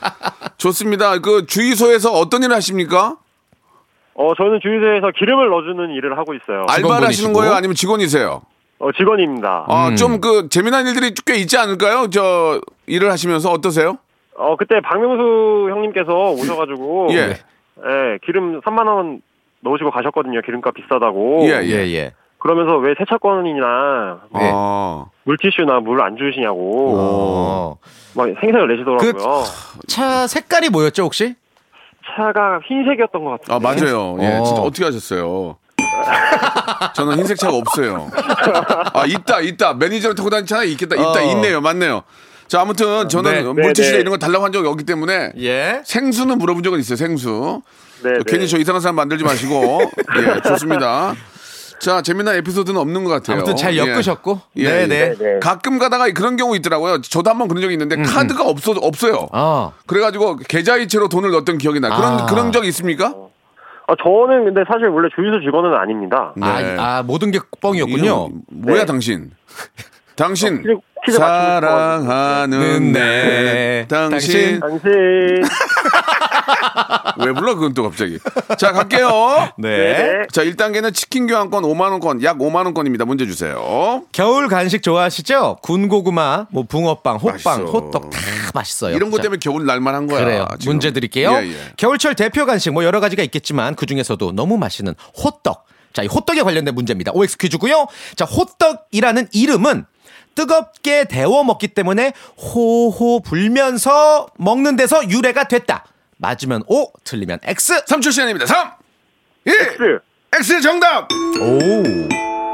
좋습니다. 0.56 1.18
그 1.18 1.44
주유소에서 1.46 2.10
어떤 2.12 2.42
일을 2.42 2.56
하십니까? 2.56 3.16
어, 4.14 4.32
저는 4.36 4.60
주유소에서 4.62 5.10
기름을 5.18 5.50
넣어주는 5.50 5.90
일을 5.96 6.16
하고 6.16 6.34
있어요. 6.34 6.64
알바를 6.68 7.06
하시는? 7.08 7.32
거예요? 7.34 7.52
아니면 7.52 7.74
직원이세요? 7.74 8.42
어, 8.78 8.92
직원입니다. 8.92 9.66
아, 9.68 9.88
음. 9.88 9.96
좀그 9.96 10.48
재미난 10.48 10.86
일들이 10.86 11.12
꽤 11.26 11.34
있지 11.36 11.58
않을까요? 11.58 12.08
저 12.10 12.60
일을 12.86 13.10
하시면서 13.12 13.50
어떠세요? 13.50 13.98
어, 14.36 14.56
그때 14.56 14.80
박명수 14.80 15.68
형님께서 15.70 16.12
오셔가지고. 16.32 17.08
예. 17.14 17.36
예, 17.86 18.18
기름 18.24 18.60
3만 18.60 18.86
원 18.86 19.20
넣으시고 19.60 19.90
가셨거든요. 19.90 20.40
기름값 20.42 20.74
비싸다고. 20.74 21.40
예, 21.42 21.60
예, 21.64 21.92
예. 21.94 22.12
그러면서 22.38 22.76
왜 22.76 22.94
세차권이나 22.98 24.20
네. 24.34 24.50
아, 24.52 25.06
물티슈나 25.24 25.80
물 25.80 26.00
안 26.02 26.16
주시냐고. 26.16 26.94
어. 26.98 27.76
막 28.14 28.26
생색을 28.40 28.68
내시더라고요. 28.68 29.42
차 29.88 30.26
색깔이 30.26 30.68
뭐였죠, 30.68 31.04
혹시? 31.04 31.34
차가 32.14 32.60
흰색이었던 32.66 33.24
것 33.24 33.30
같아요. 33.40 33.56
아 33.56 33.60
맞아요. 33.60 34.18
예, 34.20 34.36
어. 34.36 34.42
진짜 34.44 34.60
어떻게 34.60 34.84
하셨어요? 34.84 35.56
저는 36.94 37.16
흰색 37.18 37.38
차가 37.38 37.56
없어요. 37.56 38.08
아 38.92 39.04
있다 39.06 39.40
있다 39.40 39.74
매니저를 39.74 40.14
타고 40.14 40.28
다니는 40.28 40.46
차가 40.46 40.64
있겠다 40.64 40.96
있다 40.96 41.10
어. 41.10 41.20
있네요 41.32 41.60
맞네요. 41.62 42.02
자 42.48 42.60
아무튼 42.60 43.08
저는 43.08 43.32
네. 43.32 43.62
물티슈 43.62 43.90
네, 43.90 43.96
네. 43.96 44.00
이런 44.00 44.10
거 44.12 44.18
달라고 44.18 44.44
한 44.44 44.52
적이 44.52 44.68
없기 44.68 44.84
때문에 44.84 45.32
예. 45.38 45.82
생수는 45.84 46.38
물어본 46.38 46.62
적은 46.62 46.78
있어요 46.78 46.96
생수. 46.96 47.62
네, 48.02 48.18
괜히 48.26 48.40
네. 48.40 48.46
저 48.46 48.58
이상한 48.58 48.80
사람 48.80 48.96
만들지 48.96 49.24
마시고 49.24 49.80
예 50.18 50.40
좋습니다. 50.48 51.14
자 51.80 52.02
재미난 52.02 52.36
에피소드는 52.36 52.78
없는 52.80 53.04
것 53.04 53.10
같아요. 53.10 53.38
아무튼 53.38 53.56
잘 53.56 53.74
예. 53.74 53.78
엮으셨고. 53.78 54.40
예, 54.56 54.68
네, 54.68 54.82
예. 54.82 54.86
네. 54.86 55.14
네. 55.18 55.38
가끔 55.40 55.78
가다가 55.78 56.10
그런 56.12 56.36
경우 56.36 56.54
있더라고요. 56.56 57.00
저도 57.00 57.30
한번 57.30 57.48
그런 57.48 57.62
적이 57.62 57.74
있는데 57.74 57.96
카드가 58.02 58.44
없어 58.44 58.72
없어요. 58.72 59.28
아. 59.32 59.72
그래가지고 59.86 60.36
계좌이체로 60.36 61.08
돈을 61.08 61.30
넣었던 61.30 61.58
기억이 61.58 61.80
나. 61.80 61.96
그런 61.96 62.20
아. 62.20 62.26
그런 62.26 62.52
적 62.52 62.64
있습니까? 62.66 63.14
아, 63.86 63.94
저는 64.02 64.44
근데 64.46 64.62
사실 64.66 64.88
원래 64.88 65.08
주유소 65.14 65.40
직원은 65.40 65.74
아닙니다. 65.74 66.32
네. 66.36 66.46
아, 66.46 66.98
아, 66.98 67.02
모든 67.02 67.30
게 67.30 67.38
뻥이었군요. 67.60 68.02
이거 68.04 68.30
뭐야 68.50 68.80
네. 68.80 68.86
당신? 68.86 69.30
당신 70.16 70.62
퀴즈- 70.62 70.78
퀴즈 71.06 71.18
맞추고 71.18 71.66
사랑하는 71.66 72.92
내 72.92 73.00
네. 73.00 73.86
당신 73.88 74.60
당신. 74.60 75.42
왜 77.24 77.32
불러 77.32 77.54
그건 77.54 77.74
또 77.74 77.82
갑자기 77.84 78.18
자 78.58 78.72
갈게요 78.72 79.08
네. 79.58 80.22
자 80.32 80.42
1단계는 80.44 80.94
치킨 80.94 81.26
교환권 81.26 81.62
5만 81.62 81.90
원권 81.92 82.22
약 82.22 82.38
5만 82.38 82.64
원권입니다 82.64 83.04
문제 83.04 83.26
주세요 83.26 84.02
겨울 84.12 84.48
간식 84.48 84.82
좋아하시죠? 84.82 85.58
군고구마, 85.62 86.46
뭐 86.50 86.64
붕어빵, 86.64 87.16
호빵, 87.16 87.32
맛있어. 87.34 87.64
호떡 87.64 88.10
다 88.10 88.20
맛있어요. 88.54 88.94
이런 88.96 89.10
것 89.10 89.18
자, 89.18 89.22
때문에 89.24 89.38
겨울 89.42 89.66
날만 89.66 89.94
한 89.94 90.06
거야. 90.06 90.24
그래요. 90.24 90.46
지금. 90.58 90.72
문제 90.74 90.92
드릴게요. 90.92 91.32
예, 91.42 91.48
예. 91.48 91.56
겨울철 91.76 92.14
대표 92.14 92.46
간식 92.46 92.70
뭐 92.70 92.84
여러 92.84 93.00
가지가 93.00 93.22
있겠지만 93.24 93.74
그 93.74 93.86
중에서도 93.86 94.32
너무 94.32 94.56
맛있는 94.58 94.94
호떡. 95.22 95.64
자, 95.92 96.02
이 96.02 96.06
호떡에 96.06 96.42
관련된 96.42 96.74
문제입니다. 96.74 97.12
OX 97.14 97.36
퀴즈고요. 97.38 97.86
자, 98.16 98.24
호떡이라는 98.24 99.28
이름은 99.32 99.86
뜨겁게 100.34 101.04
데워 101.04 101.44
먹기 101.44 101.68
때문에 101.68 102.12
호호 102.36 103.20
불면서 103.20 104.26
먹는 104.38 104.76
데서 104.76 105.08
유래가 105.08 105.44
됐다. 105.44 105.84
맞으면 106.16 106.62
O, 106.66 106.90
틀리면 107.04 107.40
X. 107.44 107.84
3초 107.84 108.12
시간입니다. 108.12 108.46
3, 108.46 108.72
1, 109.44 109.54
X. 109.60 110.00
X 110.36 110.60
정답! 110.62 111.08
오. 111.12 112.08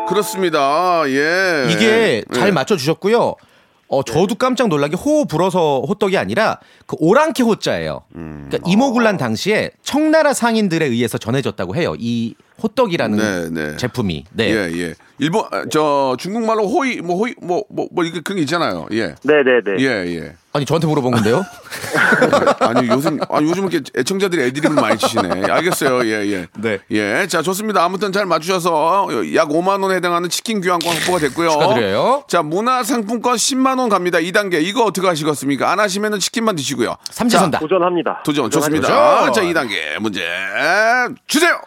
그렇습니다. 0.09 1.03
예. 1.07 1.69
이게 1.71 2.25
잘 2.35 2.49
예. 2.49 2.51
맞춰 2.51 2.77
주셨고요. 2.77 3.37
어, 3.89 4.03
저도 4.05 4.37
깜짝 4.37 4.69
놀란 4.69 4.91
게호 4.91 5.25
불어서 5.25 5.83
호떡이 5.87 6.17
아니라 6.17 6.59
그 6.87 6.97
오랑캐 7.01 7.43
호자예요. 7.43 8.03
음. 8.15 8.47
그러니까 8.49 8.71
이모군란 8.71 9.17
당시에 9.17 9.71
청나라 9.83 10.33
상인들에 10.33 10.87
의해서 10.87 11.19
전해졌다고 11.19 11.75
해요. 11.75 11.95
이 11.99 12.35
호떡이라는 12.63 13.53
네, 13.55 13.69
네. 13.71 13.77
제품이. 13.77 14.25
네. 14.33 14.45
예, 14.51 14.71
예. 14.79 14.95
일본, 15.21 15.45
아, 15.53 15.65
저, 15.71 16.17
중국말로 16.19 16.67
호이, 16.67 17.01
뭐, 17.01 17.17
호이, 17.17 17.35
뭐, 17.43 17.63
뭐, 17.71 17.87
뭐, 17.93 18.05
이게 18.05 18.21
그런 18.21 18.37
게 18.37 18.43
있잖아요. 18.43 18.87
예. 18.93 19.15
네 19.23 19.43
네 19.45 19.61
네. 19.65 19.77
예, 19.81 20.17
예. 20.17 20.33
아니 20.53 20.65
저한테 20.65 20.89
물어본 20.89 21.13
건데요. 21.13 21.45
아니, 22.61 22.89
요즘, 22.89 23.21
아니, 23.31 23.49
요즘 23.49 23.69
이렇게 23.71 23.89
애청자들이 23.97 24.43
애드립을 24.47 24.75
많이 24.75 24.99
치시네. 24.99 25.45
알겠어요. 25.49 26.05
예, 26.07 26.27
예. 26.33 26.47
네. 26.59 26.79
예. 26.91 27.27
자, 27.29 27.41
좋습니다. 27.43 27.85
아무튼 27.85 28.11
잘 28.11 28.27
맞추셔서 28.27 29.09
약 29.35 29.49
5만 29.49 29.81
원에 29.83 29.95
해당하는 29.97 30.29
치킨 30.29 30.61
교환권 30.61 30.93
확보가 30.97 31.19
됐고요. 31.21 31.51
축하드려요. 31.51 32.25
자, 32.27 32.43
문화 32.43 32.83
상품권 32.83 33.37
10만 33.37 33.79
원 33.79 33.89
갑니다. 33.89 34.19
2단계. 34.19 34.61
이거 34.63 34.83
어떻게 34.85 35.07
하시겠습니까? 35.07 35.71
안 35.71 35.79
하시면은 35.79 36.19
치킨만 36.19 36.57
드시고요. 36.57 36.97
삼지선다. 37.11 37.61
도전합니다. 37.61 38.23
도전, 38.25 38.51
도전하죠. 38.51 38.71
좋습니다. 38.83 39.33
자, 39.33 39.43
2단계 39.43 40.01
문제 40.01 40.25
주세요. 41.29 41.61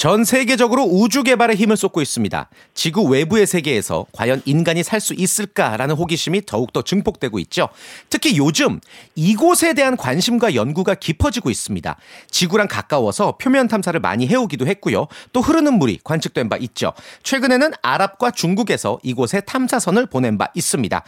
전 0.00 0.24
세계적으로 0.24 0.84
우주 0.84 1.22
개발에 1.22 1.54
힘을 1.56 1.76
쏟고 1.76 2.00
있습니다. 2.00 2.48
지구 2.72 3.02
외부의 3.02 3.46
세계에서 3.46 4.06
과연 4.12 4.40
인간이 4.46 4.82
살 4.82 4.98
수 4.98 5.12
있을까라는 5.12 5.94
호기심이 5.94 6.46
더욱더 6.46 6.80
증폭되고 6.80 7.38
있죠. 7.40 7.68
특히 8.08 8.38
요즘 8.38 8.80
이곳에 9.14 9.74
대한 9.74 9.98
관심과 9.98 10.54
연구가 10.54 10.94
깊어지고 10.94 11.50
있습니다. 11.50 11.96
지구랑 12.30 12.68
가까워서 12.68 13.36
표면 13.36 13.68
탐사를 13.68 14.00
많이 14.00 14.26
해오기도 14.26 14.66
했고요. 14.66 15.06
또 15.34 15.42
흐르는 15.42 15.74
물이 15.74 16.00
관측된 16.02 16.48
바 16.48 16.56
있죠. 16.56 16.94
최근에는 17.22 17.72
아랍과 17.82 18.30
중국에서 18.30 18.98
이곳에 19.02 19.42
탐사선을 19.42 20.06
보낸 20.06 20.38
바 20.38 20.48
있습니다. 20.54 21.02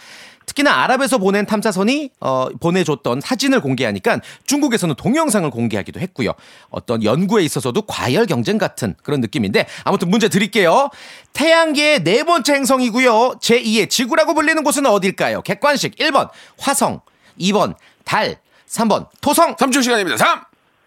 특히나 0.46 0.72
아랍에서 0.82 1.18
보낸 1.18 1.46
탐사선이 1.46 2.10
어, 2.20 2.48
보내줬던 2.60 3.20
사진을 3.20 3.60
공개하니까 3.60 4.20
중국에서는 4.46 4.94
동영상을 4.96 5.48
공개하기도 5.50 6.00
했고요. 6.00 6.32
어떤 6.70 7.02
연구에 7.02 7.42
있어서도 7.44 7.82
과열 7.82 8.26
경쟁 8.26 8.58
같은 8.58 8.94
그런 9.02 9.20
느낌인데 9.20 9.66
아무튼 9.84 10.10
문제 10.10 10.28
드릴게요. 10.28 10.90
태양계의 11.32 12.04
네 12.04 12.24
번째 12.24 12.54
행성이고요. 12.54 13.38
제2의 13.40 13.88
지구라고 13.88 14.34
불리는 14.34 14.62
곳은 14.62 14.86
어딜까요? 14.86 15.42
객관식 15.42 15.96
1번 15.96 16.28
화성, 16.58 17.00
2번 17.40 17.74
달, 18.04 18.38
3번 18.68 19.06
토성. 19.20 19.56
3초 19.56 19.82
시간입니다. 19.82 20.16
3. 20.16 20.40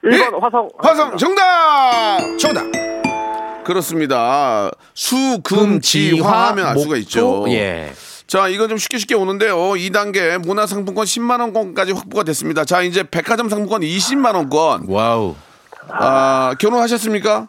1번 0.04 0.39
화성. 0.41 0.70
화성 0.78 1.18
정답! 1.18 2.38
정답. 2.38 2.65
그렇습니다. 3.63 4.70
수, 4.94 5.41
금, 5.44 5.82
지, 5.82 6.20
화 6.20 6.50
하면 6.50 6.68
알 6.68 6.78
수가 6.78 6.98
있죠. 6.98 7.46
예. 7.50 7.91
자, 8.27 8.47
이거 8.47 8.67
좀 8.67 8.77
쉽게 8.77 8.97
쉽게 8.97 9.13
오는데요. 9.15 9.55
2단계 9.55 10.38
문화상품권 10.39 11.05
10만원권까지 11.05 11.95
확보가 11.95 12.23
됐습니다. 12.23 12.65
자, 12.65 12.81
이제 12.81 13.03
백화점 13.03 13.49
상품권 13.49 13.81
20만원권. 13.81 14.89
Wow. 14.89 15.36
아, 15.89 16.55
결혼하셨습니까? 16.59 17.47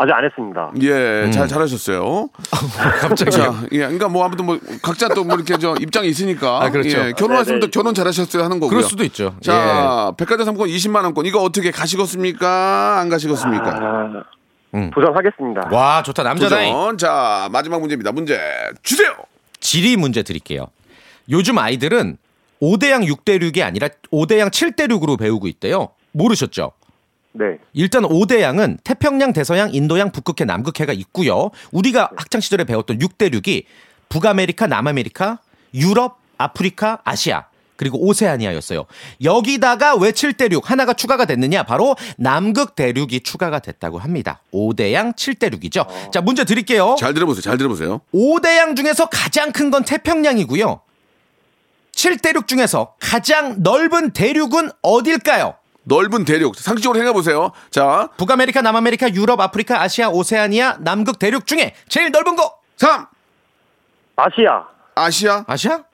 아직 0.00 0.12
안 0.12 0.24
했습니다. 0.24 0.70
예, 0.82 1.24
음. 1.24 1.32
잘, 1.32 1.48
잘하셨어요. 1.48 2.28
갑자기. 3.00 3.30
자, 3.32 3.52
예, 3.72 3.78
그러니까 3.78 4.08
뭐 4.08 4.24
아무튼 4.24 4.46
뭐 4.46 4.58
각자 4.82 5.08
또 5.08 5.24
뭐 5.24 5.34
이렇게 5.34 5.56
저 5.58 5.74
입장이 5.80 6.08
있으니까. 6.08 6.62
아, 6.62 6.70
그렇죠. 6.70 6.98
예, 6.98 7.12
결혼하시면 7.12 7.60
네, 7.60 7.66
또 7.66 7.70
결혼 7.70 7.94
잘하셨어요 7.94 8.44
하는 8.44 8.60
거고요. 8.60 8.70
그럴 8.70 8.82
수도 8.84 9.02
있죠. 9.04 9.34
예. 9.38 9.44
자, 9.44 10.12
백화점 10.16 10.44
상품권 10.46 10.68
20만 10.68 11.02
원권 11.02 11.26
이거 11.26 11.42
어떻게 11.42 11.70
가시겠습니까? 11.72 12.98
안 13.00 13.08
가시겠습니까? 13.08 13.70
아, 13.70 14.22
음. 14.74 14.90
도전하겠습니다. 14.94 15.68
와 15.72 16.02
좋다 16.04 16.22
남자다잉. 16.22 16.72
도전. 16.72 16.98
자, 16.98 17.48
마지막 17.50 17.80
문제입니다. 17.80 18.12
문제 18.12 18.38
주세요. 18.84 19.14
지리 19.60 19.96
문제 19.96 20.22
드릴게요. 20.22 20.68
요즘 21.30 21.58
아이들은 21.58 22.16
5대양 22.60 23.06
6대륙이 23.06 23.62
아니라 23.62 23.88
5대양 24.10 24.50
7대륙으로 24.50 25.18
배우고 25.18 25.46
있대요. 25.48 25.90
모르셨죠? 26.12 26.72
네. 27.32 27.58
일단 27.72 28.02
5대양은 28.02 28.78
태평양, 28.82 29.32
대서양, 29.32 29.72
인도양, 29.72 30.10
북극해, 30.10 30.44
남극해가 30.44 30.92
있고요. 30.92 31.50
우리가 31.70 32.10
학창 32.16 32.40
시절에 32.40 32.64
배웠던 32.64 32.98
6대륙이 32.98 33.64
북아메리카, 34.08 34.66
남아메리카, 34.66 35.38
유럽, 35.74 36.18
아프리카, 36.38 37.00
아시아 37.04 37.46
그리고 37.78 38.04
오세아니아였어요. 38.06 38.84
여기다가 39.22 39.94
왜 39.94 40.10
7대륙 40.10 40.64
하나가 40.64 40.92
추가가 40.92 41.24
됐느냐? 41.24 41.62
바로 41.62 41.94
남극 42.18 42.74
대륙이 42.74 43.20
추가가 43.20 43.60
됐다고 43.60 43.98
합니다. 44.00 44.40
5대양 44.52 45.14
7대륙이죠. 45.16 46.10
자, 46.12 46.20
문제 46.20 46.44
드릴게요. 46.44 46.96
잘 46.98 47.14
들어보세요. 47.14 47.40
잘 47.40 47.56
들어보세요. 47.56 48.00
5대양 48.12 48.76
중에서 48.76 49.06
가장 49.08 49.52
큰 49.52 49.68
건 49.70 49.84
태평양이고요. 49.84 50.80
7대륙 51.92 52.48
중에서 52.48 52.94
가장 53.00 53.62
넓은 53.62 54.10
대륙은 54.12 54.70
어딜까요? 54.82 55.54
넓은 55.84 56.24
대륙 56.24 56.56
상식적으로 56.56 56.98
생각해 56.98 57.12
보세요. 57.12 57.52
자, 57.70 58.08
북아메리카, 58.16 58.60
남아메리카, 58.62 59.14
유럽, 59.14 59.40
아프리카, 59.40 59.80
아시아, 59.82 60.08
오세아니아, 60.08 60.78
남극 60.80 61.18
대륙 61.18 61.46
중에 61.46 61.74
제일 61.88 62.10
넓은 62.10 62.34
거 62.34 62.54
3. 62.76 63.06
아시아. 64.16 64.64
아시아. 64.94 65.44
아시아? 65.46 65.84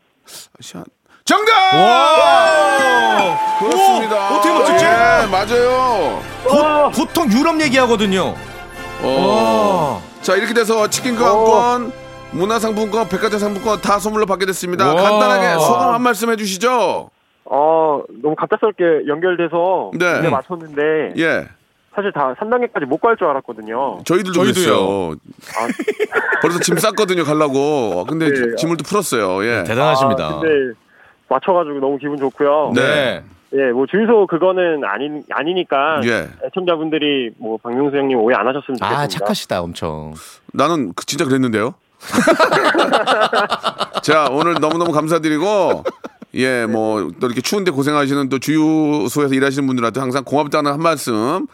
아시아. 0.59 0.85
정답! 1.25 1.53
와! 1.75 3.39
그렇습니다. 3.59 4.31
오, 4.31 4.35
어떻게 4.37 4.53
맞췄지? 4.53 4.85
예, 4.85 5.27
맞아요. 5.31 6.21
보, 6.45 6.91
보통 6.91 7.33
유럽 7.33 7.59
얘기하거든요. 7.63 8.35
어. 9.03 10.03
자, 10.21 10.37
이렇게 10.37 10.53
돼서 10.53 10.89
치킨 10.91 11.17
교환권, 11.17 11.93
문화상품권, 12.33 13.09
백화점 13.09 13.39
상품권 13.39 13.81
다 13.81 13.99
선물로 13.99 14.27
받게 14.27 14.45
됐습니다. 14.47 14.95
와. 14.95 15.03
간단하게 15.03 15.59
소감 15.61 15.95
한 15.95 16.03
말씀 16.03 16.31
해주시죠. 16.31 17.09
어, 17.47 18.03
너무 18.23 18.35
갑작스럽게 18.37 19.07
연결돼서 19.09 19.93
네. 19.95 20.13
문제 20.15 20.29
맞췄는데 20.29 21.15
예. 21.17 21.47
사실 21.95 22.13
다 22.13 22.35
3단계까지 22.39 22.85
못 22.87 22.99
갈 23.01 23.17
줄 23.17 23.29
알았거든요. 23.29 24.03
저희들도 24.05 24.33
저희도요. 24.53 25.11
아, 25.13 25.69
벌써 26.43 26.59
짐 26.61 26.77
쌌거든요, 26.77 27.25
가려고. 27.25 28.05
근데 28.09 28.29
네. 28.31 28.57
짐을 28.57 28.77
또 28.77 28.85
풀었어요. 28.85 29.45
예. 29.47 29.65
대단하십니다. 29.65 30.25
아, 30.27 30.41
근데 30.41 30.75
맞춰가지고 31.29 31.81
너무 31.81 31.99
기분 31.99 32.17
좋고요. 32.19 32.73
네. 32.75 33.23
예, 33.57 33.71
뭐 33.73 33.87
주유소 33.87 34.27
그거는 34.27 34.83
아니 34.85 35.23
아니니까 35.31 36.01
예. 36.05 36.29
애청자분들이 36.47 37.31
뭐 37.39 37.57
박명수 37.63 37.97
형님 37.97 38.19
오해 38.19 38.35
안 38.35 38.47
하셨으면 38.49 38.79
좋겠습니다. 38.79 38.99
아, 39.01 39.07
착하시다, 39.07 39.63
엄청. 39.63 40.15
나는 40.53 40.93
그- 40.95 41.07
진짜 41.07 41.25
그랬는데요. 41.25 41.75
자, 44.03 44.29
오늘 44.31 44.55
너무너무 44.55 44.93
감사드리고, 44.93 45.85
예, 46.35 46.67
뭐, 46.67 47.11
또 47.21 47.27
이렇게 47.27 47.41
추운데 47.41 47.71
고생하시는 47.71 48.29
또 48.29 48.39
주유소에서 48.39 49.35
일하시는 49.35 49.67
분들한테 49.67 50.01
항상 50.01 50.25
고맙다는 50.25 50.73
한 50.73 50.81
말씀, 50.83 51.47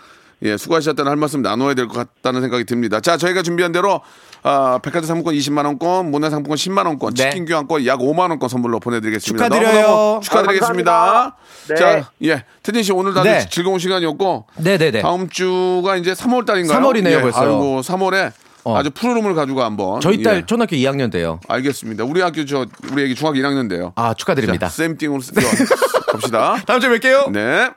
예, 0.42 0.56
수고하셨다는 0.56 1.10
한 1.12 1.18
말씀 1.18 1.42
나눠야 1.42 1.74
될 1.74 1.86
것 1.86 1.94
같다는 1.94 2.40
생각이 2.40 2.64
듭니다. 2.64 3.00
자, 3.00 3.16
저희가 3.18 3.42
준비한 3.42 3.72
대로, 3.72 4.00
아, 4.42 4.78
백화점 4.82 5.06
상품권 5.06 5.34
20만 5.34 5.66
원권, 5.66 6.10
문화 6.10 6.30
상품권 6.30 6.56
10만 6.56 6.86
원권, 6.86 7.12
네. 7.14 7.24
치킨 7.30 7.44
교환권 7.44 7.84
약 7.86 7.98
5만 8.00 8.30
원권 8.30 8.48
선물로 8.48 8.80
보내드리겠습니다. 8.80 9.48
축하드려요. 9.48 9.82
너무너무 9.86 10.20
축하드리겠습니다. 10.22 11.36
네. 11.68 11.74
자, 11.74 12.10
예, 12.24 12.44
태진 12.62 12.82
씨 12.82 12.92
오늘 12.92 13.12
다들 13.12 13.30
네. 13.30 13.48
즐거운 13.50 13.78
시간이었고, 13.78 14.46
네네네. 14.56 15.02
다음 15.02 15.28
주가 15.28 15.96
이제 15.96 16.12
3월 16.14 16.46
달인가요? 16.46 16.80
3월이네요, 16.80 17.18
예, 17.18 17.20
벌써. 17.20 17.40
아이고 17.40 17.80
3월에 17.82 18.32
어. 18.64 18.76
아주 18.76 18.90
푸르름을 18.90 19.34
가지고 19.34 19.62
한번. 19.62 20.00
저희 20.00 20.22
딸 20.22 20.36
예, 20.36 20.46
초등학교 20.46 20.76
2학년 20.76 21.10
돼요. 21.10 21.40
알겠습니다. 21.48 22.04
우리 22.04 22.20
학교 22.22 22.44
저 22.46 22.66
우리 22.92 23.04
애기 23.04 23.14
중학교 23.14 23.38
1학년인데요. 23.38 23.92
아, 23.96 24.14
축하드립니다. 24.14 24.68
쌤띵으로 24.68 25.20
쓰- 25.20 25.32
갑시다. 26.10 26.56
다음 26.66 26.80
주에 26.80 26.90
뵐게요. 26.98 27.30
네. 27.30 27.70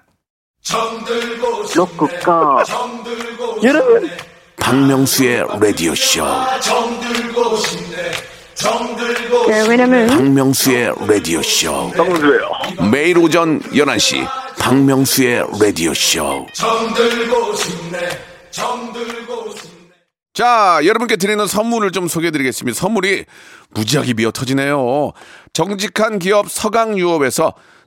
로쿠꺼 1.76 2.63
여러분 3.63 4.10
박명수의 4.56 5.45
라디오 5.60 5.93
쇼. 5.93 6.23
네, 9.47 9.67
왜냐면 9.67 10.08
박명수의 10.08 10.93
라디오 11.08 11.41
쇼. 11.41 11.91
매일 12.89 13.17
오전 13.17 13.60
11시 13.62 14.26
박명수의 14.58 15.45
라디오 15.60 15.93
쇼. 15.93 16.45
자, 20.34 20.80
여러분께 20.84 21.15
드리는 21.17 21.45
선물을 21.45 21.91
좀 21.91 22.08
소개해 22.08 22.32
드리겠습니다. 22.32 22.80
선물이 22.80 23.26
무지하게 23.71 24.13
미어 24.13 24.32
터지네요. 24.32 25.12
정직한 25.52 26.17
기업 26.19 26.49
서강유업에서 26.49 27.54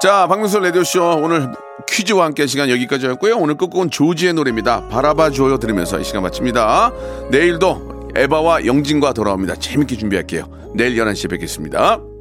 자, 0.00 0.26
박명수 0.26 0.58
라디오쇼 0.58 1.20
오늘 1.22 1.52
퀴즈와 1.88 2.26
함께 2.26 2.46
시간 2.46 2.68
여기까지 2.68 3.06
였고요. 3.06 3.38
오늘 3.38 3.54
끝곡은 3.56 3.90
조지의 3.90 4.34
노래입니다. 4.34 4.88
바라봐줘요 4.88 5.58
들으면서 5.58 5.98
이 5.98 6.04
시간 6.04 6.22
마칩니다. 6.22 6.92
내일도 7.30 8.10
에바와 8.14 8.66
영진과 8.66 9.12
돌아옵니다. 9.12 9.56
재밌게 9.56 9.96
준비할게요. 9.96 10.46
내일 10.74 10.96
11시에 10.96 11.30
뵙겠습니다. 11.30 12.13